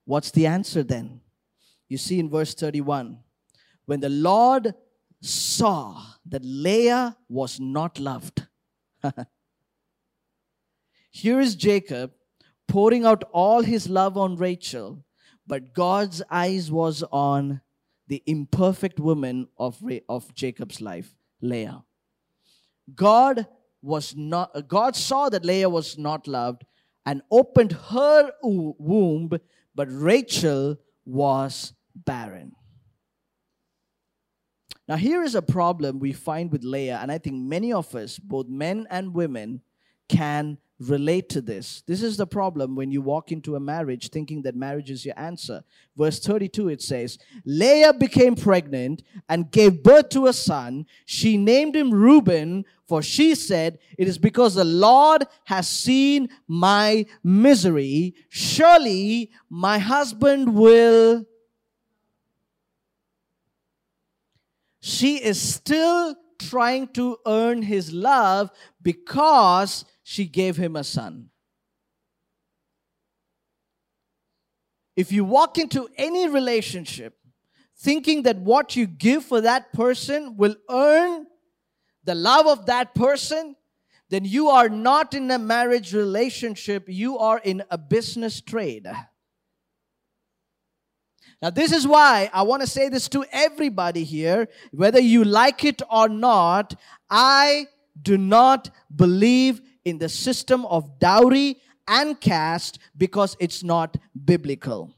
What's 0.04 0.32
the 0.32 0.46
answer 0.46 0.82
then? 0.82 1.20
You 1.88 1.98
see 1.98 2.18
in 2.18 2.28
verse 2.30 2.54
31 2.54 3.18
when 3.86 4.00
the 4.00 4.08
Lord 4.08 4.74
saw 5.20 6.02
that 6.26 6.44
Leah 6.44 7.16
was 7.28 7.60
not 7.60 7.98
loved. 7.98 8.46
Here 11.10 11.40
is 11.40 11.54
Jacob 11.54 12.12
pouring 12.68 13.04
out 13.06 13.24
all 13.32 13.62
his 13.62 13.88
love 13.88 14.18
on 14.18 14.36
Rachel, 14.36 15.04
but 15.46 15.72
God's 15.72 16.22
eyes 16.30 16.70
was 16.70 17.04
on 17.10 17.60
the 18.08 18.22
imperfect 18.26 19.00
woman 19.00 19.48
of, 19.56 19.82
of 20.08 20.34
Jacob's 20.34 20.80
life, 20.80 21.14
Leah. 21.40 21.84
God 22.94 23.46
was 23.82 24.14
not 24.16 24.68
God 24.68 24.96
saw 24.96 25.28
that 25.28 25.44
Leah 25.44 25.68
was 25.68 25.98
not 25.98 26.26
loved 26.26 26.64
and 27.04 27.22
opened 27.30 27.72
her 27.72 28.32
womb, 28.42 29.30
but 29.74 29.88
Rachel 29.90 30.76
was 31.06 31.72
barren. 31.94 32.52
Now, 34.88 34.96
here 34.96 35.22
is 35.22 35.34
a 35.34 35.42
problem 35.42 35.98
we 35.98 36.12
find 36.12 36.52
with 36.52 36.62
Leah, 36.62 36.98
and 37.00 37.10
I 37.10 37.18
think 37.18 37.36
many 37.36 37.72
of 37.72 37.94
us, 37.94 38.18
both 38.18 38.46
men 38.46 38.86
and 38.90 39.14
women, 39.14 39.62
can 40.08 40.58
relate 40.78 41.28
to 41.30 41.40
this. 41.40 41.82
This 41.86 42.02
is 42.02 42.16
the 42.16 42.26
problem 42.26 42.76
when 42.76 42.90
you 42.90 43.00
walk 43.00 43.32
into 43.32 43.56
a 43.56 43.60
marriage 43.60 44.10
thinking 44.10 44.42
that 44.42 44.54
marriage 44.54 44.90
is 44.90 45.06
your 45.06 45.18
answer. 45.18 45.62
Verse 45.96 46.20
32 46.20 46.68
it 46.68 46.82
says, 46.82 47.18
Leah 47.44 47.94
became 47.94 48.34
pregnant 48.34 49.02
and 49.28 49.50
gave 49.50 49.82
birth 49.82 50.10
to 50.10 50.26
a 50.26 50.32
son. 50.32 50.86
She 51.06 51.38
named 51.38 51.74
him 51.74 51.92
Reuben, 51.92 52.64
for 52.86 53.02
she 53.02 53.34
said, 53.34 53.78
It 53.96 54.06
is 54.06 54.18
because 54.18 54.54
the 54.54 54.64
Lord 54.64 55.24
has 55.44 55.66
seen 55.66 56.28
my 56.46 57.06
misery. 57.24 58.14
Surely 58.28 59.30
my 59.48 59.78
husband 59.78 60.54
will. 60.54 61.24
She 64.80 65.16
is 65.16 65.40
still 65.40 66.14
trying 66.38 66.88
to 66.88 67.16
earn 67.26 67.62
his 67.62 67.92
love 67.92 68.50
because 68.82 69.84
she 70.08 70.24
gave 70.24 70.56
him 70.56 70.76
a 70.76 70.84
son. 70.84 71.30
If 74.94 75.10
you 75.10 75.24
walk 75.24 75.58
into 75.58 75.88
any 75.96 76.28
relationship 76.28 77.18
thinking 77.76 78.22
that 78.22 78.36
what 78.36 78.76
you 78.76 78.86
give 78.86 79.24
for 79.24 79.40
that 79.40 79.72
person 79.72 80.36
will 80.36 80.54
earn 80.70 81.26
the 82.04 82.14
love 82.14 82.46
of 82.46 82.66
that 82.66 82.94
person, 82.94 83.56
then 84.08 84.24
you 84.24 84.48
are 84.48 84.68
not 84.68 85.12
in 85.12 85.28
a 85.32 85.40
marriage 85.40 85.92
relationship, 85.92 86.84
you 86.86 87.18
are 87.18 87.40
in 87.40 87.64
a 87.68 87.76
business 87.76 88.40
trade. 88.40 88.86
Now, 91.42 91.50
this 91.50 91.72
is 91.72 91.84
why 91.84 92.30
I 92.32 92.42
want 92.42 92.62
to 92.62 92.68
say 92.68 92.88
this 92.88 93.08
to 93.08 93.24
everybody 93.32 94.04
here, 94.04 94.46
whether 94.70 95.00
you 95.00 95.24
like 95.24 95.64
it 95.64 95.82
or 95.90 96.08
not. 96.08 96.76
I 97.10 97.66
do 98.00 98.16
not 98.16 98.70
believe 98.94 99.60
in 99.86 99.98
the 99.98 100.08
system 100.08 100.66
of 100.66 100.98
dowry 100.98 101.56
and 101.86 102.20
caste 102.20 102.80
because 102.96 103.36
it's 103.38 103.62
not 103.62 103.96
biblical. 104.24 104.92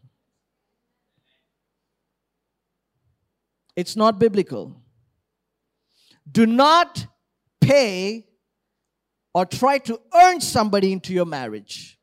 It's 3.77 3.95
not 3.95 4.19
biblical. 4.19 4.81
Do 6.31 6.47
not 6.47 7.07
pay 7.61 8.27
or 9.35 9.45
try 9.45 9.77
to 9.79 10.01
earn 10.15 10.41
somebody 10.41 10.91
into 10.91 11.13
your 11.13 11.27
marriage. 11.27 11.99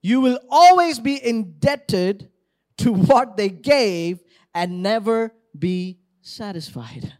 You 0.00 0.20
will 0.20 0.38
always 0.48 1.00
be 1.00 1.22
indebted 1.22 2.30
to 2.78 2.92
what 2.92 3.36
they 3.36 3.48
gave 3.48 4.22
and 4.54 4.80
never 4.80 5.32
be 5.58 5.98
satisfied. 6.22 7.12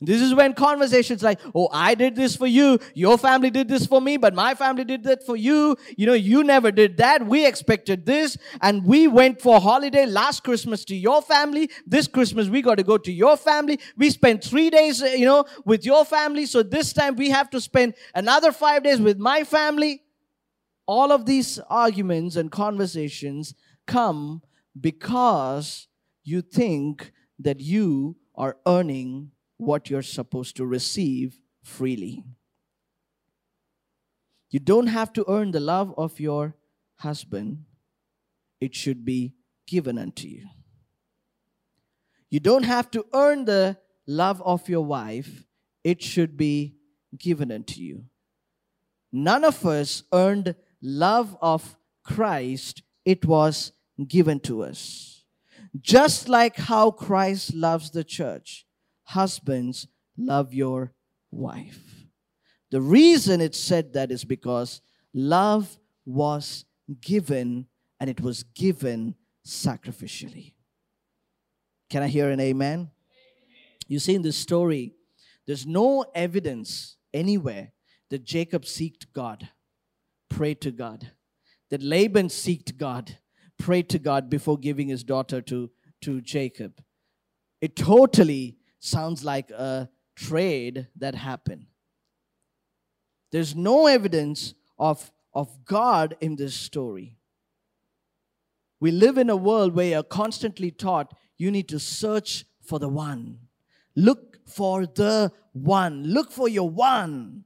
This 0.00 0.22
is 0.22 0.32
when 0.32 0.54
conversations 0.54 1.24
like, 1.24 1.40
oh, 1.56 1.68
I 1.72 1.96
did 1.96 2.14
this 2.14 2.36
for 2.36 2.46
you, 2.46 2.78
your 2.94 3.18
family 3.18 3.50
did 3.50 3.66
this 3.66 3.84
for 3.84 4.00
me, 4.00 4.16
but 4.16 4.32
my 4.32 4.54
family 4.54 4.84
did 4.84 5.02
that 5.04 5.26
for 5.26 5.34
you. 5.34 5.76
You 5.96 6.06
know, 6.06 6.12
you 6.12 6.44
never 6.44 6.70
did 6.70 6.98
that. 6.98 7.26
We 7.26 7.44
expected 7.44 8.06
this, 8.06 8.38
and 8.60 8.84
we 8.84 9.08
went 9.08 9.40
for 9.40 9.60
holiday 9.60 10.06
last 10.06 10.44
Christmas 10.44 10.84
to 10.84 10.94
your 10.94 11.20
family. 11.20 11.68
This 11.84 12.06
Christmas, 12.06 12.48
we 12.48 12.62
got 12.62 12.76
to 12.76 12.84
go 12.84 12.96
to 12.96 13.10
your 13.10 13.36
family. 13.36 13.80
We 13.96 14.10
spent 14.10 14.44
three 14.44 14.70
days, 14.70 15.00
you 15.00 15.26
know, 15.26 15.46
with 15.64 15.84
your 15.84 16.04
family, 16.04 16.46
so 16.46 16.62
this 16.62 16.92
time 16.92 17.16
we 17.16 17.30
have 17.30 17.50
to 17.50 17.60
spend 17.60 17.94
another 18.14 18.52
five 18.52 18.84
days 18.84 19.00
with 19.00 19.18
my 19.18 19.42
family. 19.42 20.02
All 20.86 21.10
of 21.10 21.26
these 21.26 21.58
arguments 21.68 22.36
and 22.36 22.52
conversations 22.52 23.52
come 23.86 24.42
because 24.80 25.88
you 26.22 26.40
think 26.40 27.10
that 27.40 27.58
you 27.60 28.16
are 28.36 28.56
earning 28.64 29.32
what 29.58 29.90
you're 29.90 30.02
supposed 30.02 30.56
to 30.56 30.64
receive 30.64 31.38
freely. 31.62 32.24
You 34.50 34.60
don't 34.60 34.86
have 34.86 35.12
to 35.12 35.24
earn 35.28 35.50
the 35.50 35.60
love 35.60 35.94
of 35.98 36.18
your 36.18 36.54
husband, 36.96 37.64
it 38.60 38.74
should 38.74 39.04
be 39.04 39.34
given 39.66 39.98
unto 39.98 40.26
you. 40.26 40.48
You 42.30 42.40
don't 42.40 42.64
have 42.64 42.90
to 42.92 43.04
earn 43.12 43.44
the 43.44 43.76
love 44.06 44.42
of 44.42 44.68
your 44.68 44.84
wife, 44.84 45.44
it 45.84 46.02
should 46.02 46.36
be 46.36 46.76
given 47.16 47.52
unto 47.52 47.80
you. 47.80 48.04
None 49.12 49.44
of 49.44 49.64
us 49.64 50.02
earned 50.12 50.54
love 50.82 51.36
of 51.40 51.76
Christ, 52.02 52.82
it 53.04 53.24
was 53.24 53.72
given 54.06 54.40
to 54.40 54.62
us. 54.62 55.24
Just 55.80 56.28
like 56.28 56.56
how 56.56 56.90
Christ 56.90 57.54
loves 57.54 57.90
the 57.90 58.04
church, 58.04 58.66
husbands, 59.08 59.88
love 60.18 60.52
your 60.52 60.92
wife. 61.30 62.04
The 62.70 62.80
reason 62.80 63.40
it 63.40 63.54
said 63.54 63.94
that 63.94 64.10
is 64.10 64.24
because 64.24 64.82
love 65.14 65.78
was 66.04 66.66
given 67.00 67.66
and 67.98 68.10
it 68.10 68.20
was 68.20 68.42
given 68.42 69.14
sacrificially. 69.46 70.52
Can 71.88 72.02
I 72.02 72.08
hear 72.08 72.28
an 72.28 72.38
amen? 72.38 72.70
amen? 72.70 72.90
You 73.86 73.98
see, 73.98 74.14
in 74.14 74.20
this 74.20 74.36
story, 74.36 74.92
there's 75.46 75.66
no 75.66 76.04
evidence 76.14 76.96
anywhere 77.14 77.72
that 78.10 78.24
Jacob 78.24 78.64
seeked 78.64 79.06
God, 79.14 79.48
prayed 80.28 80.60
to 80.60 80.70
God, 80.70 81.12
that 81.70 81.82
Laban 81.82 82.28
seeked 82.28 82.76
God, 82.76 83.16
prayed 83.58 83.88
to 83.88 83.98
God 83.98 84.28
before 84.28 84.58
giving 84.58 84.88
his 84.88 85.02
daughter 85.02 85.40
to, 85.40 85.70
to 86.02 86.20
Jacob. 86.20 86.82
It 87.62 87.74
totally 87.74 88.57
sounds 88.80 89.24
like 89.24 89.50
a 89.50 89.88
trade 90.14 90.88
that 90.96 91.14
happened. 91.14 91.66
There's 93.30 93.54
no 93.54 93.86
evidence 93.86 94.54
of, 94.78 95.10
of 95.34 95.64
God 95.64 96.16
in 96.20 96.36
this 96.36 96.54
story. 96.54 97.16
We 98.80 98.90
live 98.90 99.18
in 99.18 99.28
a 99.28 99.36
world 99.36 99.74
where 99.74 99.88
you're 99.90 100.02
constantly 100.02 100.70
taught 100.70 101.14
you 101.36 101.50
need 101.50 101.68
to 101.68 101.78
search 101.78 102.44
for 102.62 102.78
the 102.78 102.88
one. 102.88 103.38
Look 103.96 104.38
for 104.48 104.86
the 104.86 105.32
one. 105.52 106.04
Look 106.04 106.30
for 106.30 106.48
your 106.48 106.70
one. 106.70 107.44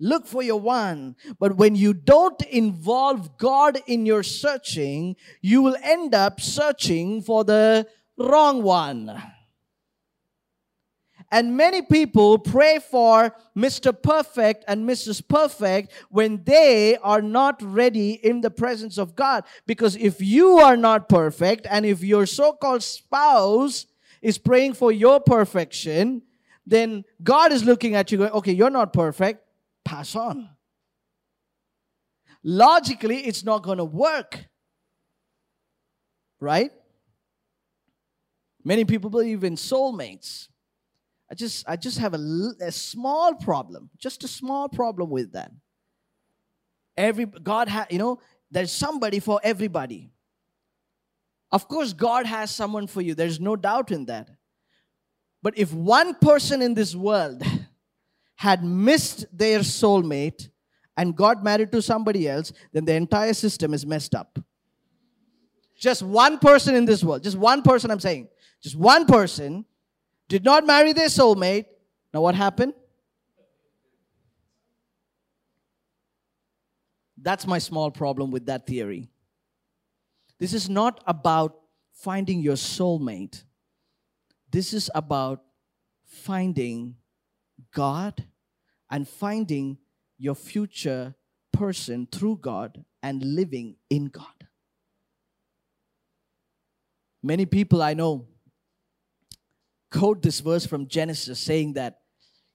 Look 0.00 0.26
for 0.26 0.42
your 0.42 0.60
one. 0.60 1.14
But 1.38 1.56
when 1.56 1.76
you 1.76 1.94
don't 1.94 2.42
involve 2.42 3.38
God 3.38 3.80
in 3.86 4.04
your 4.04 4.24
searching, 4.24 5.16
you 5.40 5.62
will 5.62 5.76
end 5.82 6.14
up 6.14 6.40
searching 6.40 7.22
for 7.22 7.44
the 7.44 7.86
wrong 8.18 8.62
one. 8.62 9.22
And 11.32 11.56
many 11.56 11.80
people 11.80 12.38
pray 12.38 12.78
for 12.78 13.34
Mr. 13.56 13.90
Perfect 14.00 14.66
and 14.68 14.86
Mrs. 14.86 15.26
Perfect 15.26 15.90
when 16.10 16.44
they 16.44 16.98
are 16.98 17.22
not 17.22 17.62
ready 17.62 18.12
in 18.12 18.42
the 18.42 18.50
presence 18.50 18.98
of 18.98 19.16
God. 19.16 19.44
Because 19.66 19.96
if 19.96 20.20
you 20.20 20.58
are 20.58 20.76
not 20.76 21.08
perfect 21.08 21.66
and 21.70 21.86
if 21.86 22.04
your 22.04 22.26
so 22.26 22.52
called 22.52 22.82
spouse 22.82 23.86
is 24.20 24.36
praying 24.36 24.74
for 24.74 24.92
your 24.92 25.20
perfection, 25.20 26.20
then 26.66 27.02
God 27.22 27.50
is 27.50 27.64
looking 27.64 27.94
at 27.94 28.12
you 28.12 28.18
going, 28.18 28.32
okay, 28.32 28.52
you're 28.52 28.68
not 28.68 28.92
perfect, 28.92 29.42
pass 29.86 30.14
on. 30.14 30.50
Logically, 32.44 33.26
it's 33.26 33.42
not 33.42 33.62
going 33.62 33.78
to 33.78 33.84
work. 33.84 34.44
Right? 36.40 36.72
Many 38.62 38.84
people 38.84 39.08
believe 39.08 39.44
in 39.44 39.56
soulmates. 39.56 40.48
I 41.32 41.34
just, 41.34 41.64
I 41.66 41.76
just 41.76 41.98
have 41.98 42.12
a, 42.12 42.50
a 42.60 42.70
small 42.70 43.34
problem, 43.34 43.88
just 43.96 44.22
a 44.22 44.28
small 44.28 44.68
problem 44.68 45.08
with 45.08 45.32
that. 45.32 45.50
Every 46.94 47.24
God 47.24 47.68
has, 47.68 47.86
you 47.88 47.96
know, 47.96 48.20
there's 48.50 48.70
somebody 48.70 49.18
for 49.18 49.40
everybody. 49.42 50.10
Of 51.50 51.68
course, 51.68 51.94
God 51.94 52.26
has 52.26 52.50
someone 52.50 52.86
for 52.86 53.00
you. 53.00 53.14
There's 53.14 53.40
no 53.40 53.56
doubt 53.56 53.90
in 53.90 54.04
that. 54.06 54.28
But 55.42 55.56
if 55.56 55.72
one 55.72 56.16
person 56.16 56.60
in 56.60 56.74
this 56.74 56.94
world 56.94 57.42
had 58.36 58.62
missed 58.62 59.24
their 59.32 59.60
soulmate 59.60 60.50
and 60.98 61.16
got 61.16 61.42
married 61.42 61.72
to 61.72 61.80
somebody 61.80 62.28
else, 62.28 62.52
then 62.74 62.84
the 62.84 62.92
entire 62.92 63.32
system 63.32 63.72
is 63.72 63.86
messed 63.86 64.14
up. 64.14 64.38
Just 65.78 66.02
one 66.02 66.38
person 66.38 66.74
in 66.74 66.84
this 66.84 67.02
world, 67.02 67.22
just 67.22 67.38
one 67.38 67.62
person, 67.62 67.90
I'm 67.90 68.00
saying, 68.00 68.28
just 68.62 68.76
one 68.76 69.06
person 69.06 69.64
did 70.32 70.44
not 70.44 70.64
marry 70.64 70.94
their 70.94 71.08
soulmate. 71.08 71.66
Now, 72.14 72.22
what 72.22 72.34
happened? 72.34 72.72
That's 77.20 77.46
my 77.46 77.58
small 77.58 77.90
problem 77.90 78.30
with 78.30 78.46
that 78.46 78.66
theory. 78.66 79.10
This 80.38 80.54
is 80.54 80.70
not 80.70 81.04
about 81.06 81.58
finding 81.92 82.40
your 82.40 82.54
soulmate, 82.54 83.44
this 84.50 84.72
is 84.72 84.90
about 84.94 85.42
finding 86.06 86.96
God 87.74 88.24
and 88.90 89.06
finding 89.06 89.76
your 90.16 90.34
future 90.34 91.14
person 91.52 92.08
through 92.10 92.38
God 92.38 92.82
and 93.02 93.22
living 93.22 93.76
in 93.90 94.06
God. 94.06 94.48
Many 97.22 97.44
people 97.44 97.82
I 97.82 97.92
know 97.92 98.28
quote 99.92 100.22
this 100.22 100.40
verse 100.40 100.66
from 100.66 100.88
Genesis 100.88 101.38
saying 101.38 101.74
that, 101.74 102.00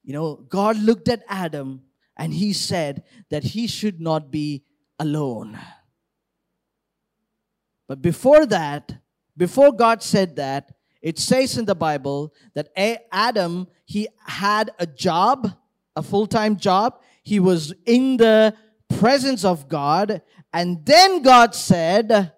you 0.04 0.14
know, 0.14 0.36
God 0.36 0.78
looked 0.78 1.08
at 1.08 1.24
Adam 1.30 1.84
and 2.18 2.34
he 2.34 2.54
said 2.54 3.04
that 3.30 3.44
he 3.44 3.68
should 3.68 4.02
not 4.02 4.32
be 4.32 4.64
alone. 5.00 5.60
But 7.88 8.02
before 8.02 8.46
that, 8.48 8.98
before 9.36 9.72
God 9.72 10.02
said 10.02 10.36
that, 10.38 10.74
it 11.02 11.20
says 11.20 11.58
in 11.58 11.66
the 11.66 11.76
Bible 11.76 12.34
that 12.54 12.70
Adam, 13.12 13.68
he 13.86 14.08
had 14.26 14.72
a 14.80 14.88
job, 14.88 15.54
a 15.96 16.02
full 16.02 16.28
time 16.28 16.58
job. 16.58 17.00
He 17.24 17.40
was 17.40 17.74
in 17.86 18.18
the 18.18 18.56
presence 18.98 19.46
of 19.46 19.70
God. 19.70 20.22
And 20.52 20.86
then 20.86 21.22
God 21.22 21.54
said, 21.54 22.34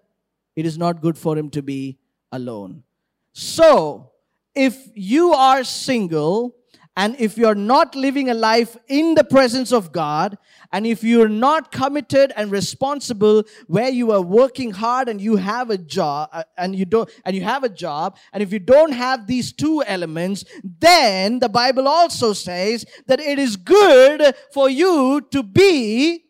it 0.56 0.66
is 0.66 0.78
not 0.78 1.02
good 1.02 1.18
for 1.18 1.38
him 1.38 1.50
to 1.52 1.62
be 1.62 1.98
alone. 2.32 2.84
So, 3.32 4.09
if 4.56 4.78
you 4.96 5.34
are 5.34 5.64
single 5.64 6.56
and 6.96 7.16
if 7.18 7.38
you're 7.38 7.56
not 7.56 7.96
living 7.96 8.30
a 8.30 8.34
life 8.34 8.76
in 8.88 9.16
the 9.16 9.24
presence 9.24 9.72
of 9.72 9.94
God, 9.94 10.38
and 10.72 10.86
if 10.86 11.04
you're 11.04 11.30
not 11.30 11.72
committed 11.72 12.34
and 12.36 12.52
responsible 12.52 13.44
where 13.68 13.90
you 13.90 14.12
are 14.12 14.22
working 14.22 14.72
hard 14.72 15.10
and 15.10 15.22
you 15.22 15.38
have 15.38 15.70
a 15.70 15.78
job 15.78 16.30
uh, 16.32 16.44
and 16.58 16.76
you 16.76 16.86
don't 16.86 17.10
and 17.26 17.36
you 17.36 17.42
have 17.42 17.64
a 17.64 17.70
job 17.70 18.18
and 18.34 18.44
if 18.44 18.52
you 18.52 18.60
don't 18.60 18.92
have 18.92 19.26
these 19.26 19.52
two 19.52 19.84
elements 19.88 20.46
then 20.80 21.40
the 21.40 21.50
bible 21.50 21.88
also 21.88 22.34
says 22.34 22.86
that 23.08 23.20
it 23.20 23.40
is 23.40 23.56
good 23.56 24.36
for 24.54 24.70
you 24.70 25.26
to 25.32 25.42
be 25.42 26.24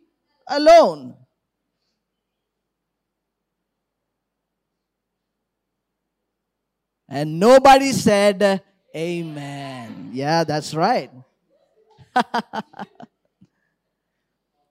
alone 0.47 1.15
And 7.09 7.39
nobody 7.39 7.91
said, 7.91 8.61
Amen. 8.95 10.11
Yeah, 10.13 10.43
that's 10.43 10.73
right. 10.73 11.11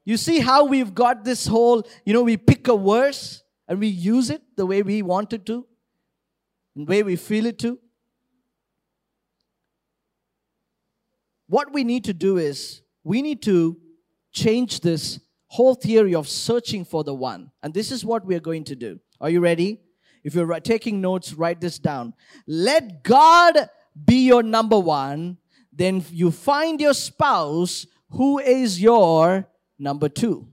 you 0.05 0.17
see 0.17 0.41
how 0.41 0.65
we've 0.65 0.95
got 0.95 1.25
this 1.25 1.47
whole, 1.47 1.87
you 2.05 2.15
know, 2.15 2.23
we 2.23 2.37
pick 2.37 2.69
a 2.69 2.77
verse 2.77 3.43
and 3.67 3.79
we 3.79 3.89
use 3.89 4.31
it 4.31 4.43
the 4.57 4.67
way 4.67 4.83
we 4.83 5.03
want 5.03 5.33
it 5.33 5.45
to, 5.47 5.67
the 6.75 6.85
way 6.85 7.03
we 7.03 7.17
feel 7.17 7.47
it 7.47 7.59
to. 7.61 7.79
what 11.49 11.73
we 11.73 11.83
need 11.83 12.05
to 12.05 12.15
do 12.15 12.37
is 12.37 12.83
we 13.03 13.23
need 13.23 13.43
to 13.43 13.77
change 14.33 14.81
this 14.81 15.19
whole 15.49 15.75
theory 15.75 16.15
of 16.15 16.29
searching 16.29 16.85
for 16.85 17.03
the 17.03 17.15
one. 17.15 17.51
And 17.63 17.73
this 17.73 17.91
is 17.91 18.05
what 18.05 18.25
we 18.25 18.35
are 18.37 18.41
going 18.41 18.65
to 18.65 18.77
do. 18.77 19.01
Are 19.21 19.31
you 19.31 19.41
ready? 19.41 19.81
If 20.25 20.35
you're 20.35 20.61
taking 20.61 21.01
notes, 21.01 21.33
write 21.33 21.61
this 21.61 21.79
down. 21.79 22.15
Let 22.47 23.03
God 23.03 23.69
be 24.05 24.27
your 24.27 24.43
number 24.43 24.79
one, 24.79 25.39
then 25.73 26.05
you 26.11 26.31
find 26.31 26.81
your 26.81 26.95
spouse 26.95 27.87
who 28.11 28.39
is 28.39 28.81
your 28.81 29.49
number 29.79 30.09
two. 30.09 30.49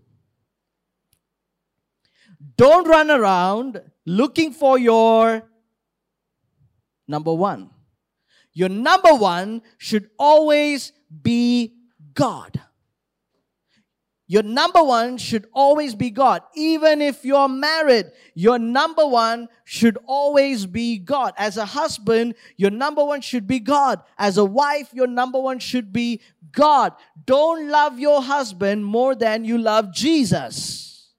Don't 2.58 2.88
run 2.88 3.12
around 3.12 3.82
looking 4.06 4.52
for 4.52 4.78
your 4.78 5.50
number 7.08 7.34
one. 7.34 7.70
Your 8.54 8.70
number 8.70 9.14
one 9.14 9.62
should 9.78 10.10
always 10.18 10.94
be 11.22 11.76
God. 12.14 12.62
Your 14.28 14.42
number 14.42 14.84
one 14.84 15.18
should 15.18 15.46
always 15.54 15.94
be 15.94 16.10
God. 16.10 16.42
Even 16.56 17.00
if 17.00 17.24
you're 17.24 17.48
married, 17.48 18.08
your 18.34 18.58
number 18.58 19.06
one 19.06 19.50
should 19.66 20.00
always 20.08 20.66
be 20.66 20.98
God. 20.98 21.34
As 21.38 21.58
a 21.58 21.66
husband, 21.66 22.34
your 22.58 22.72
number 22.72 23.06
one 23.06 23.22
should 23.22 23.46
be 23.46 23.60
God. 23.60 24.02
As 24.18 24.38
a 24.40 24.46
wife, 24.46 24.90
your 24.94 25.06
number 25.06 25.40
one 25.40 25.60
should 25.60 25.94
be 25.94 26.22
God. 26.52 26.94
Don't 27.26 27.70
love 27.70 28.00
your 28.00 28.24
husband 28.24 28.84
more 28.84 29.14
than 29.14 29.46
you 29.46 29.60
love 29.60 29.94
Jesus. 29.94 31.12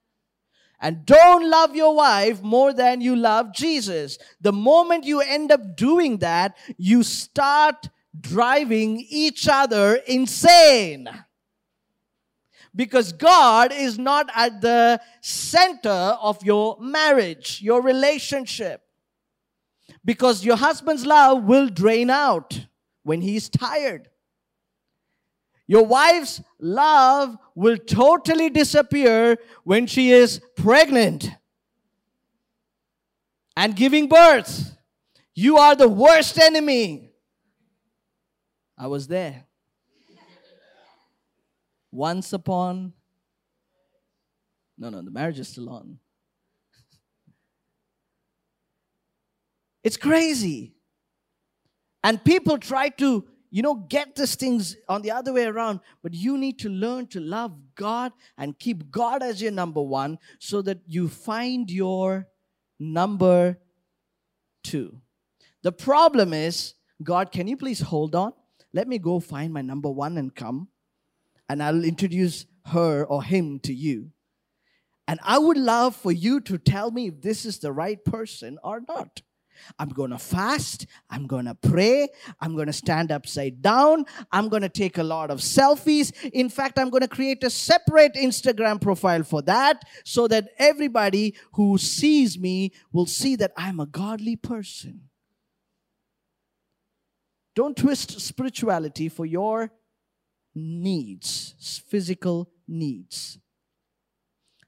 And 0.81 1.05
don't 1.05 1.49
love 1.49 1.75
your 1.75 1.95
wife 1.95 2.43
more 2.43 2.73
than 2.73 2.99
you 2.99 3.15
love 3.15 3.53
Jesus. 3.53 4.17
The 4.41 4.51
moment 4.51 5.05
you 5.05 5.21
end 5.21 5.51
up 5.51 5.77
doing 5.77 6.17
that, 6.17 6.57
you 6.77 7.03
start 7.03 7.89
driving 8.19 9.05
each 9.09 9.47
other 9.47 9.95
insane 9.95 11.09
because 12.75 13.11
God 13.11 13.71
is 13.71 13.97
not 13.97 14.29
at 14.35 14.61
the 14.61 15.01
center 15.21 15.89
of 15.89 16.43
your 16.43 16.77
marriage, 16.79 17.61
your 17.61 17.81
relationship. 17.81 18.81
Because 20.05 20.45
your 20.45 20.55
husband's 20.55 21.05
love 21.05 21.43
will 21.43 21.69
drain 21.69 22.09
out 22.09 22.67
when 23.03 23.21
he's 23.21 23.49
tired. 23.49 24.09
Your 25.67 25.85
wife's 25.85 26.41
love 26.59 27.37
will 27.55 27.77
totally 27.77 28.49
disappear 28.49 29.37
when 29.63 29.85
she 29.85 30.11
is 30.11 30.39
pregnant 30.55 31.29
and 33.57 33.75
giving 33.75 34.07
birth. 34.07 34.77
You 35.33 35.57
are 35.57 35.75
the 35.75 35.89
worst 35.89 36.39
enemy. 36.39 37.11
I 38.77 38.87
was 38.87 39.07
there. 39.07 39.46
Once 41.97 42.31
upon. 42.31 42.93
No, 44.77 44.91
no, 44.91 45.01
the 45.01 45.09
marriage 45.09 45.39
is 45.39 45.47
still 45.47 45.67
on. 45.67 45.97
It's 49.83 49.97
crazy. 49.97 50.75
And 52.03 52.23
people 52.23 52.59
try 52.59 52.89
to, 52.89 53.25
you 53.49 53.61
know, 53.63 53.73
get 53.73 54.15
these 54.15 54.35
things 54.35 54.75
on 54.87 55.01
the 55.01 55.09
other 55.09 55.33
way 55.33 55.45
around. 55.45 55.79
But 56.03 56.13
you 56.13 56.37
need 56.37 56.59
to 56.59 56.69
learn 56.69 57.07
to 57.07 57.19
love 57.19 57.53
God 57.73 58.11
and 58.37 58.59
keep 58.59 58.91
God 58.91 59.23
as 59.23 59.41
your 59.41 59.51
number 59.51 59.81
one 59.81 60.19
so 60.39 60.61
that 60.61 60.77
you 60.85 61.07
find 61.07 61.71
your 61.71 62.27
number 62.79 63.57
two. 64.63 65.01
The 65.63 65.71
problem 65.71 66.33
is, 66.33 66.75
God, 67.01 67.31
can 67.31 67.47
you 67.47 67.57
please 67.57 67.79
hold 67.79 68.13
on? 68.13 68.33
Let 68.71 68.87
me 68.87 68.99
go 68.99 69.19
find 69.19 69.51
my 69.51 69.63
number 69.63 69.89
one 69.89 70.19
and 70.19 70.35
come 70.35 70.67
and 71.49 71.63
I'll 71.63 71.83
introduce 71.83 72.45
her 72.65 73.05
or 73.05 73.23
him 73.23 73.59
to 73.61 73.73
you. 73.73 74.11
And 75.07 75.19
I 75.23 75.37
would 75.37 75.57
love 75.57 75.95
for 75.95 76.11
you 76.11 76.41
to 76.41 76.57
tell 76.57 76.91
me 76.91 77.07
if 77.07 77.21
this 77.21 77.45
is 77.45 77.59
the 77.59 77.71
right 77.71 78.03
person 78.03 78.57
or 78.63 78.81
not. 78.87 79.21
I'm 79.79 79.89
going 79.89 80.11
to 80.11 80.17
fast. 80.17 80.85
I'm 81.09 81.27
going 81.27 81.45
to 81.45 81.55
pray. 81.55 82.09
I'm 82.39 82.55
going 82.55 82.67
to 82.67 82.73
stand 82.73 83.11
upside 83.11 83.61
down. 83.61 84.05
I'm 84.31 84.49
going 84.49 84.61
to 84.61 84.69
take 84.69 84.97
a 84.97 85.03
lot 85.03 85.31
of 85.31 85.39
selfies. 85.39 86.13
In 86.31 86.49
fact, 86.49 86.77
I'm 86.77 86.89
going 86.89 87.01
to 87.01 87.07
create 87.07 87.43
a 87.43 87.49
separate 87.49 88.13
Instagram 88.13 88.79
profile 88.79 89.23
for 89.23 89.41
that 89.43 89.83
so 90.05 90.27
that 90.27 90.49
everybody 90.57 91.35
who 91.53 91.77
sees 91.77 92.37
me 92.37 92.71
will 92.91 93.05
see 93.05 93.35
that 93.37 93.51
I'm 93.57 93.79
a 93.79 93.85
godly 93.85 94.35
person. 94.35 95.09
Don't 97.55 97.75
twist 97.75 98.19
spirituality 98.21 99.09
for 99.09 99.25
your 99.25 99.71
needs, 100.57 101.83
physical 101.87 102.49
needs. 102.67 103.37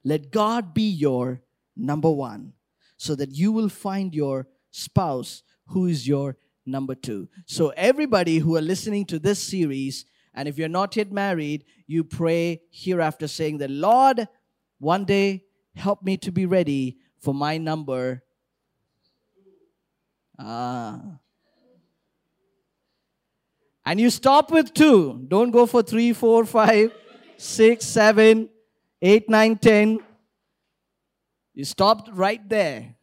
Let 0.04 0.32
God 0.32 0.74
be 0.74 0.90
your 0.90 1.42
number 1.76 2.10
one 2.10 2.54
so 2.98 3.16
that 3.16 3.32
you 3.32 3.52
will 3.52 3.70
find 3.70 4.14
your 4.14 4.48
spouse 4.72 5.44
who 5.68 5.88
is 5.88 6.08
your 6.08 6.38
number 6.66 6.96
two. 6.96 7.28
So, 7.46 7.70
everybody 7.76 8.38
who 8.38 8.56
are 8.56 8.62
listening 8.62 9.06
to 9.08 9.20
this 9.20 9.40
series, 9.40 10.06
and 10.34 10.48
if 10.48 10.58
you're 10.58 10.70
not 10.70 10.96
yet 10.96 11.12
married, 11.12 11.66
you 11.88 12.04
pray 12.04 12.62
hereafter 12.72 13.28
saying 13.28 13.58
that, 13.58 13.70
Lord, 13.70 14.28
one 14.80 15.06
day 15.06 15.44
help 15.76 16.04
me 16.04 16.18
to 16.18 16.32
be 16.32 16.46
ready 16.46 16.98
for 17.20 17.34
my 17.34 17.58
number. 17.58 18.24
Ah. 20.38 21.20
And 23.90 24.00
you 24.00 24.12
stop 24.12 24.52
with 24.52 24.76
two. 24.76 25.26
Don't 25.30 25.50
go 25.50 25.66
for 25.66 25.82
three, 25.82 26.14
four, 26.14 26.46
five, 26.46 26.92
six, 27.38 27.88
seven, 27.88 28.48
eight, 29.02 29.28
nine, 29.28 29.58
ten. 29.58 29.98
You 31.56 31.66
stopped 31.66 32.08
right 32.14 32.48
there. 32.48 32.94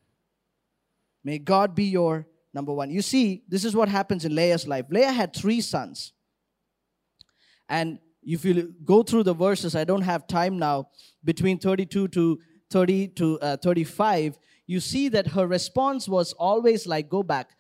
May 1.24 1.38
God 1.38 1.74
be 1.74 1.86
your 1.86 2.28
number 2.54 2.72
one. 2.72 2.92
You 2.92 3.02
see, 3.02 3.42
this 3.48 3.64
is 3.64 3.74
what 3.74 3.88
happens 3.88 4.24
in 4.24 4.36
Leah's 4.36 4.68
life. 4.68 4.86
Leah 4.88 5.10
had 5.10 5.34
three 5.34 5.60
sons. 5.60 6.12
And 7.68 7.98
if 8.22 8.44
you 8.44 8.72
go 8.84 9.02
through 9.02 9.24
the 9.24 9.34
verses, 9.34 9.74
I 9.74 9.82
don't 9.82 10.02
have 10.02 10.28
time 10.28 10.56
now, 10.56 10.90
between 11.24 11.58
32 11.58 12.06
to 12.06 12.38
30 12.70 13.08
to 13.08 13.40
uh, 13.40 13.56
35, 13.56 14.38
you 14.68 14.78
see 14.78 15.08
that 15.08 15.26
her 15.26 15.48
response 15.48 16.08
was 16.08 16.32
always 16.34 16.86
like, 16.86 17.08
go 17.08 17.24
back 17.24 17.56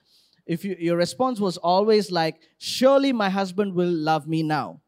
if 0.46 0.64
you, 0.64 0.76
your 0.78 0.96
response 0.96 1.40
was 1.40 1.56
always 1.56 2.10
like, 2.10 2.40
Surely 2.58 3.12
my 3.12 3.28
husband 3.28 3.74
will 3.74 3.90
love 3.90 4.28
me 4.28 4.42
now. 4.42 4.80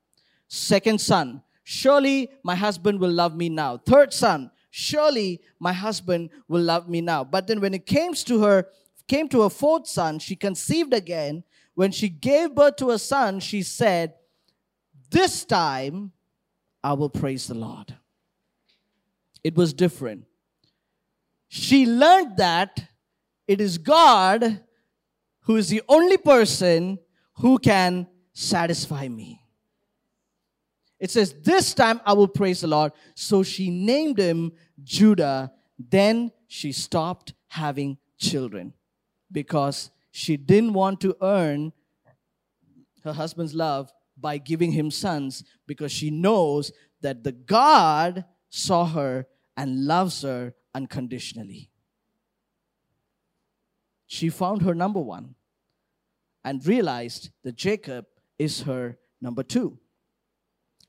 Second 0.47 1.01
son, 1.01 1.43
Surely 1.65 2.31
my 2.43 2.55
husband 2.55 3.01
will 3.01 3.11
love 3.11 3.37
me 3.37 3.49
now. 3.49 3.77
Third 3.77 4.15
son, 4.15 4.51
Surely 4.71 5.41
my 5.59 5.73
husband 5.73 6.31
will 6.47 6.63
love 6.63 6.89
me 6.89 7.01
now. 7.01 7.25
But 7.25 7.47
then 7.47 7.61
when 7.61 7.75
it 7.75 7.87
came 7.87 8.15
to 8.15 8.43
her, 8.43 8.69
came 9.09 9.29
to 9.31 9.43
her 9.43 9.51
fourth 9.51 9.89
son, 9.89 10.19
she 10.19 10.37
conceived 10.37 10.95
again. 10.95 11.43
When 11.75 11.91
she 11.91 12.09
gave 12.09 12.55
birth 12.55 12.77
to 12.77 12.91
a 12.91 12.99
son, 12.99 13.41
she 13.41 13.63
said, 13.63 14.15
This 15.11 15.45
time 15.45 16.13
I 16.85 16.93
will 16.93 17.11
praise 17.11 17.49
the 17.49 17.55
Lord. 17.55 17.97
It 19.43 19.57
was 19.57 19.73
different. 19.73 20.25
She 21.49 21.87
learned 21.87 22.37
that 22.37 22.89
it 23.47 23.61
is 23.61 23.79
God 23.79 24.61
who 25.49 25.57
is 25.57 25.71
the 25.71 25.83
only 25.89 26.19
person 26.19 26.99
who 27.37 27.59
can 27.59 28.07
satisfy 28.35 29.09
me. 29.09 29.43
It 31.01 31.11
says, 31.11 31.35
This 31.43 31.73
time 31.73 32.03
I 32.05 32.13
will 32.13 32.29
praise 32.29 32.61
the 32.61 32.67
Lord. 32.67 32.93
So 33.15 33.43
she 33.43 33.71
named 33.71 34.19
him 34.19 34.53
Judah. 34.85 35.51
Then 35.79 36.33
she 36.49 36.71
stopped 36.71 37.33
having 37.47 37.97
children 38.19 38.75
because 39.33 39.91
she 40.11 40.37
didn't 40.37 40.75
want 40.75 41.01
to 41.01 41.17
earn 41.23 41.73
her 43.05 43.15
husband's 43.15 43.55
love 43.55 43.91
by 44.19 44.37
giving 44.37 44.73
him 44.73 44.91
sons 44.91 45.45
because 45.67 45.91
she 45.91 46.11
knows 46.11 46.73
that 47.01 47.25
the 47.25 47.33
God 47.33 48.27
saw 48.51 48.85
her 48.85 49.27
and 49.57 49.87
loves 49.87 50.21
her 50.23 50.53
unconditionally. 50.75 51.71
She 54.07 54.29
found 54.29 54.61
her 54.63 54.75
number 54.75 55.01
one 55.01 55.37
and 56.49 56.67
realized 56.67 57.29
that 57.45 57.57
Jacob 57.57 58.07
is 58.39 58.63
her 58.63 58.97
number 59.21 59.43
two. 59.43 59.79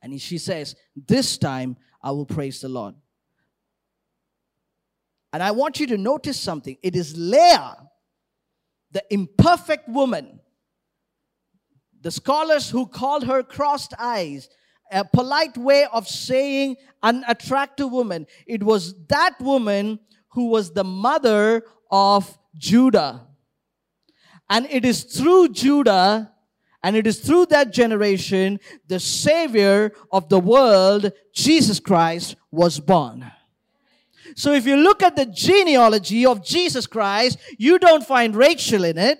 And 0.01 0.19
she 0.21 0.37
says, 0.37 0.73
This 0.95 1.37
time 1.37 1.75
I 2.01 2.11
will 2.11 2.25
praise 2.25 2.61
the 2.61 2.69
Lord. 2.69 2.95
And 5.33 5.43
I 5.43 5.51
want 5.51 5.77
you 5.77 5.87
to 5.87 5.97
notice 5.97 6.39
something. 6.39 6.77
It 6.81 6.95
is 6.95 7.17
Leah, 7.17 7.75
the 8.93 9.03
imperfect 9.09 9.89
woman, 9.89 10.39
the 11.99 12.11
scholars 12.11 12.69
who 12.69 12.87
called 12.87 13.25
her 13.25 13.43
crossed 13.43 13.93
eyes, 13.99 14.47
a 14.89 15.03
polite 15.03 15.57
way 15.57 15.85
of 15.91 16.07
saying 16.07 16.77
unattractive 17.03 17.91
woman. 17.91 18.27
It 18.47 18.63
was 18.63 18.95
that 19.07 19.35
woman 19.41 19.99
who 20.29 20.47
was 20.51 20.71
the 20.71 20.85
mother 20.85 21.63
of 21.91 22.39
Judah. 22.57 23.25
And 24.49 24.65
it 24.69 24.83
is 24.83 25.03
through 25.03 25.49
Judah 25.49 26.33
And 26.81 26.95
it 26.95 27.05
is 27.05 27.19
through 27.19 27.47
that 27.47 27.71
generation 27.73 28.59
the 28.87 28.99
Savior 28.99 29.91
of 30.11 30.29
the 30.29 30.39
world, 30.39 31.11
Jesus 31.33 31.79
Christ, 31.79 32.35
was 32.51 32.79
born. 32.79 33.29
So 34.35 34.53
if 34.53 34.65
you 34.65 34.77
look 34.77 35.03
at 35.03 35.15
the 35.15 35.25
genealogy 35.25 36.25
of 36.25 36.45
Jesus 36.45 36.87
Christ, 36.87 37.37
you 37.57 37.79
don't 37.79 38.05
find 38.05 38.35
Rachel 38.35 38.85
in 38.85 38.97
it, 38.97 39.19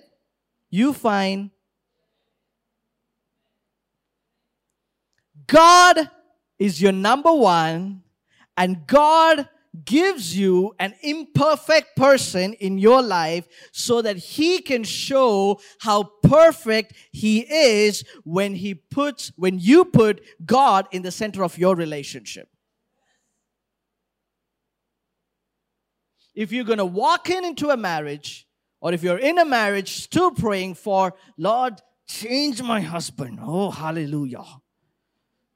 you 0.70 0.92
find 0.92 1.50
God 5.46 6.08
is 6.58 6.80
your 6.80 6.92
number 6.92 7.32
one, 7.32 8.02
and 8.56 8.86
God 8.86 9.48
gives 9.84 10.36
you 10.36 10.74
an 10.78 10.94
imperfect 11.02 11.96
person 11.96 12.54
in 12.54 12.78
your 12.78 13.02
life 13.02 13.46
so 13.72 14.02
that 14.02 14.16
he 14.16 14.60
can 14.60 14.82
show 14.82 15.60
how 15.80 16.02
perfect 16.22 16.94
he 17.12 17.40
is 17.40 18.04
when 18.24 18.54
he 18.54 18.74
puts 18.74 19.32
when 19.36 19.58
you 19.58 19.84
put 19.84 20.22
God 20.44 20.88
in 20.90 21.02
the 21.02 21.12
center 21.12 21.44
of 21.44 21.56
your 21.56 21.76
relationship. 21.76 22.48
If 26.34 26.52
you're 26.52 26.64
going 26.64 26.78
to 26.78 26.84
walk 26.84 27.30
in 27.30 27.44
into 27.44 27.70
a 27.70 27.76
marriage 27.76 28.46
or 28.80 28.92
if 28.92 29.02
you're 29.02 29.18
in 29.18 29.38
a 29.38 29.44
marriage 29.44 30.02
still 30.02 30.30
praying 30.30 30.74
for 30.74 31.14
Lord 31.36 31.80
change 32.08 32.60
my 32.60 32.80
husband. 32.80 33.38
Oh 33.40 33.70
hallelujah. 33.70 34.44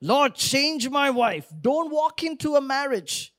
Lord 0.00 0.34
change 0.36 0.88
my 0.88 1.10
wife. 1.10 1.46
Don't 1.60 1.90
walk 1.90 2.22
into 2.22 2.54
a 2.54 2.60
marriage 2.60 3.33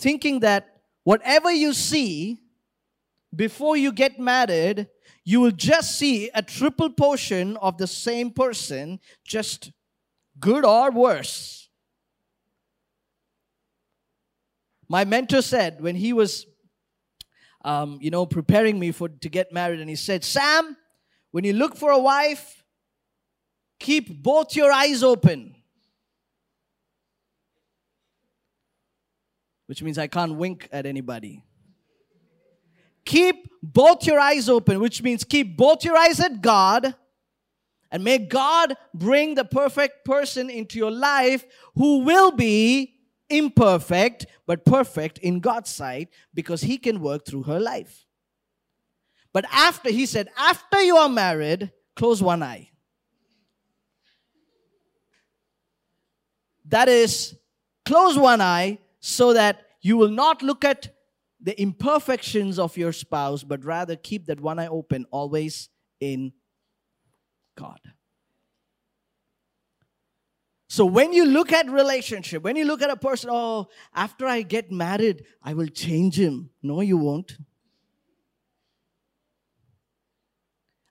thinking 0.00 0.40
that 0.40 0.80
whatever 1.04 1.52
you 1.52 1.72
see 1.72 2.40
before 3.34 3.76
you 3.76 3.92
get 3.92 4.18
married, 4.18 4.88
you 5.24 5.40
will 5.40 5.52
just 5.52 5.98
see 5.98 6.30
a 6.34 6.42
triple 6.42 6.90
portion 6.90 7.56
of 7.58 7.78
the 7.78 7.86
same 7.86 8.30
person, 8.30 8.98
just 9.24 9.70
good 10.40 10.64
or 10.64 10.90
worse. 10.90 11.68
My 14.88 15.04
mentor 15.04 15.42
said 15.42 15.80
when 15.80 15.94
he 15.94 16.12
was, 16.12 16.46
um, 17.64 17.98
you 18.00 18.10
know, 18.10 18.26
preparing 18.26 18.78
me 18.78 18.90
for 18.90 19.08
to 19.08 19.28
get 19.28 19.52
married, 19.52 19.78
and 19.80 19.88
he 19.88 19.94
said, 19.94 20.24
"Sam, 20.24 20.76
when 21.30 21.44
you 21.44 21.52
look 21.52 21.76
for 21.76 21.92
a 21.92 21.98
wife, 21.98 22.64
keep 23.78 24.22
both 24.22 24.56
your 24.56 24.72
eyes 24.72 25.04
open." 25.04 25.59
Which 29.70 29.84
means 29.84 29.98
I 29.98 30.08
can't 30.08 30.34
wink 30.34 30.68
at 30.72 30.84
anybody. 30.84 31.44
Keep 33.04 33.48
both 33.62 34.04
your 34.04 34.18
eyes 34.18 34.48
open, 34.48 34.80
which 34.80 35.00
means 35.00 35.22
keep 35.22 35.56
both 35.56 35.84
your 35.84 35.96
eyes 35.96 36.18
at 36.18 36.42
God, 36.42 36.92
and 37.92 38.02
may 38.02 38.18
God 38.18 38.76
bring 38.92 39.36
the 39.36 39.44
perfect 39.44 40.04
person 40.04 40.50
into 40.50 40.76
your 40.76 40.90
life 40.90 41.44
who 41.76 42.00
will 42.00 42.32
be 42.32 42.96
imperfect, 43.28 44.26
but 44.44 44.64
perfect 44.64 45.18
in 45.18 45.38
God's 45.38 45.70
sight 45.70 46.08
because 46.34 46.62
He 46.62 46.76
can 46.76 47.00
work 47.00 47.24
through 47.24 47.44
her 47.44 47.60
life. 47.60 48.06
But 49.32 49.44
after, 49.52 49.88
He 49.92 50.04
said, 50.04 50.30
after 50.36 50.82
you 50.82 50.96
are 50.96 51.08
married, 51.08 51.70
close 51.94 52.20
one 52.20 52.42
eye. 52.42 52.70
That 56.64 56.88
is, 56.88 57.36
close 57.84 58.18
one 58.18 58.40
eye 58.40 58.80
so 59.00 59.32
that 59.32 59.62
you 59.80 59.96
will 59.96 60.10
not 60.10 60.42
look 60.42 60.64
at 60.64 60.94
the 61.40 61.58
imperfections 61.60 62.58
of 62.58 62.76
your 62.76 62.92
spouse, 62.92 63.42
but 63.42 63.64
rather 63.64 63.96
keep 63.96 64.26
that 64.26 64.40
one 64.40 64.58
eye 64.58 64.68
open 64.68 65.06
always 65.10 65.70
in 66.00 66.32
God. 67.56 67.80
So 70.68 70.84
when 70.84 71.12
you 71.12 71.24
look 71.24 71.52
at 71.52 71.68
relationship, 71.68 72.44
when 72.44 72.54
you 72.54 72.64
look 72.64 72.80
at 72.80 72.90
a 72.90 72.96
person, 72.96 73.30
oh, 73.32 73.66
after 73.92 74.26
I 74.26 74.42
get 74.42 74.70
married, 74.70 75.24
I 75.42 75.54
will 75.54 75.66
change 75.66 76.16
him. 76.16 76.50
No, 76.62 76.80
you 76.80 76.96
won't. 76.96 77.38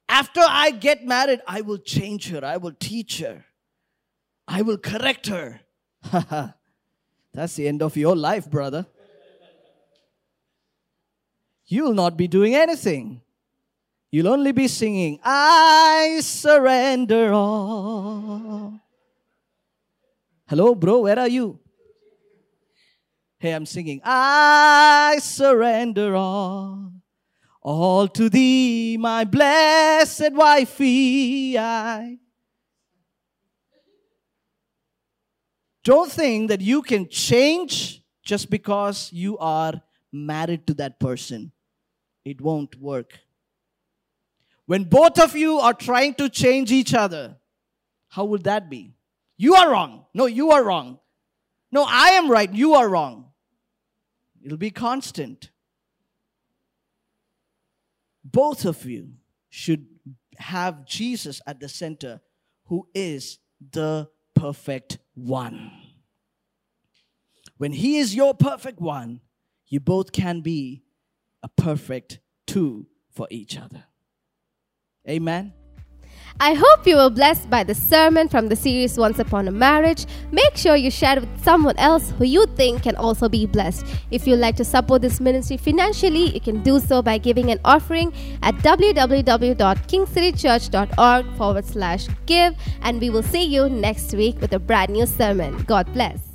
After 0.09 0.41
I 0.43 0.71
get 0.71 1.05
married, 1.05 1.41
I 1.47 1.61
will 1.61 1.77
change 1.77 2.29
her. 2.29 2.43
I 2.43 2.57
will 2.57 2.73
teach 2.77 3.19
her. 3.19 3.45
I 4.47 4.63
will 4.63 4.79
correct 4.79 5.27
her. 5.27 5.61
That's 7.33 7.55
the 7.55 7.67
end 7.67 7.81
of 7.81 7.95
your 7.95 8.15
life, 8.15 8.49
brother. 8.49 8.85
You'll 11.67 11.93
not 11.93 12.17
be 12.17 12.27
doing 12.27 12.55
anything. 12.55 13.21
You'll 14.11 14.29
only 14.29 14.51
be 14.51 14.67
singing, 14.67 15.19
I 15.23 16.19
surrender 16.23 17.31
all. 17.31 18.79
Hello, 20.47 20.73
bro, 20.73 21.01
where 21.01 21.19
are 21.19 21.27
you? 21.27 21.59
Hey, 23.37 23.51
I'm 23.51 23.67
singing, 23.67 24.01
I 24.03 25.19
surrender 25.21 26.15
all. 26.15 26.91
All 27.61 28.07
to 28.07 28.29
thee, 28.29 28.97
my 28.97 29.25
blessed 29.25 30.33
wifey, 30.33 31.55
I 31.59 32.17
Don't 35.83 36.11
think 36.11 36.49
that 36.49 36.61
you 36.61 36.81
can 36.81 37.07
change 37.09 38.03
just 38.23 38.49
because 38.49 39.11
you 39.13 39.37
are 39.37 39.81
married 40.11 40.67
to 40.67 40.73
that 40.75 40.99
person. 40.99 41.51
It 42.25 42.41
won't 42.41 42.75
work. 42.79 43.19
When 44.65 44.83
both 44.83 45.19
of 45.19 45.35
you 45.35 45.57
are 45.59 45.73
trying 45.73 46.13
to 46.15 46.29
change 46.29 46.71
each 46.71 46.93
other, 46.93 47.37
how 48.09 48.25
would 48.25 48.43
that 48.43 48.69
be? 48.69 48.93
You 49.37 49.55
are 49.55 49.71
wrong. 49.71 50.05
No, 50.13 50.25
you 50.25 50.51
are 50.51 50.63
wrong. 50.63 50.99
No, 51.71 51.85
I 51.87 52.09
am 52.09 52.29
right. 52.29 52.53
You 52.53 52.73
are 52.73 52.89
wrong. 52.89 53.31
It'll 54.43 54.57
be 54.57 54.71
constant. 54.71 55.49
Both 58.23 58.65
of 58.65 58.85
you 58.85 59.13
should 59.49 59.87
have 60.37 60.85
Jesus 60.85 61.41
at 61.47 61.59
the 61.59 61.69
center, 61.69 62.21
who 62.65 62.87
is 62.93 63.39
the 63.71 64.09
perfect 64.35 64.99
one. 65.25 65.71
When 67.57 67.71
He 67.71 67.97
is 67.97 68.15
your 68.15 68.33
perfect 68.33 68.79
one, 68.79 69.21
you 69.67 69.79
both 69.79 70.11
can 70.11 70.41
be 70.41 70.83
a 71.43 71.49
perfect 71.49 72.19
two 72.47 72.87
for 73.11 73.27
each 73.29 73.57
other. 73.57 73.85
Amen. 75.07 75.53
I 76.39 76.53
hope 76.53 76.87
you 76.87 76.95
were 76.95 77.09
blessed 77.09 77.49
by 77.49 77.63
the 77.63 77.75
sermon 77.75 78.29
from 78.29 78.47
the 78.47 78.55
series 78.55 78.97
Once 78.97 79.19
Upon 79.19 79.47
a 79.47 79.51
Marriage. 79.51 80.05
Make 80.31 80.55
sure 80.55 80.75
you 80.75 80.91
share 80.91 81.17
it 81.17 81.21
with 81.21 81.43
someone 81.43 81.75
else 81.77 82.11
who 82.17 82.25
you 82.25 82.45
think 82.55 82.83
can 82.83 82.95
also 82.95 83.27
be 83.27 83.45
blessed. 83.45 83.85
If 84.11 84.25
you'd 84.25 84.39
like 84.39 84.55
to 84.57 84.63
support 84.63 85.01
this 85.01 85.19
ministry 85.19 85.57
financially, 85.57 86.33
you 86.33 86.39
can 86.39 86.63
do 86.63 86.79
so 86.79 87.01
by 87.01 87.17
giving 87.17 87.51
an 87.51 87.59
offering 87.65 88.13
at 88.41 88.55
www.kingcitychurch.org 88.55 91.37
forward 91.37 91.65
slash 91.65 92.07
give. 92.25 92.55
And 92.81 93.01
we 93.01 93.09
will 93.09 93.23
see 93.23 93.43
you 93.43 93.67
next 93.69 94.13
week 94.13 94.39
with 94.39 94.53
a 94.53 94.59
brand 94.59 94.91
new 94.91 95.05
sermon. 95.05 95.63
God 95.63 95.91
bless. 95.93 96.28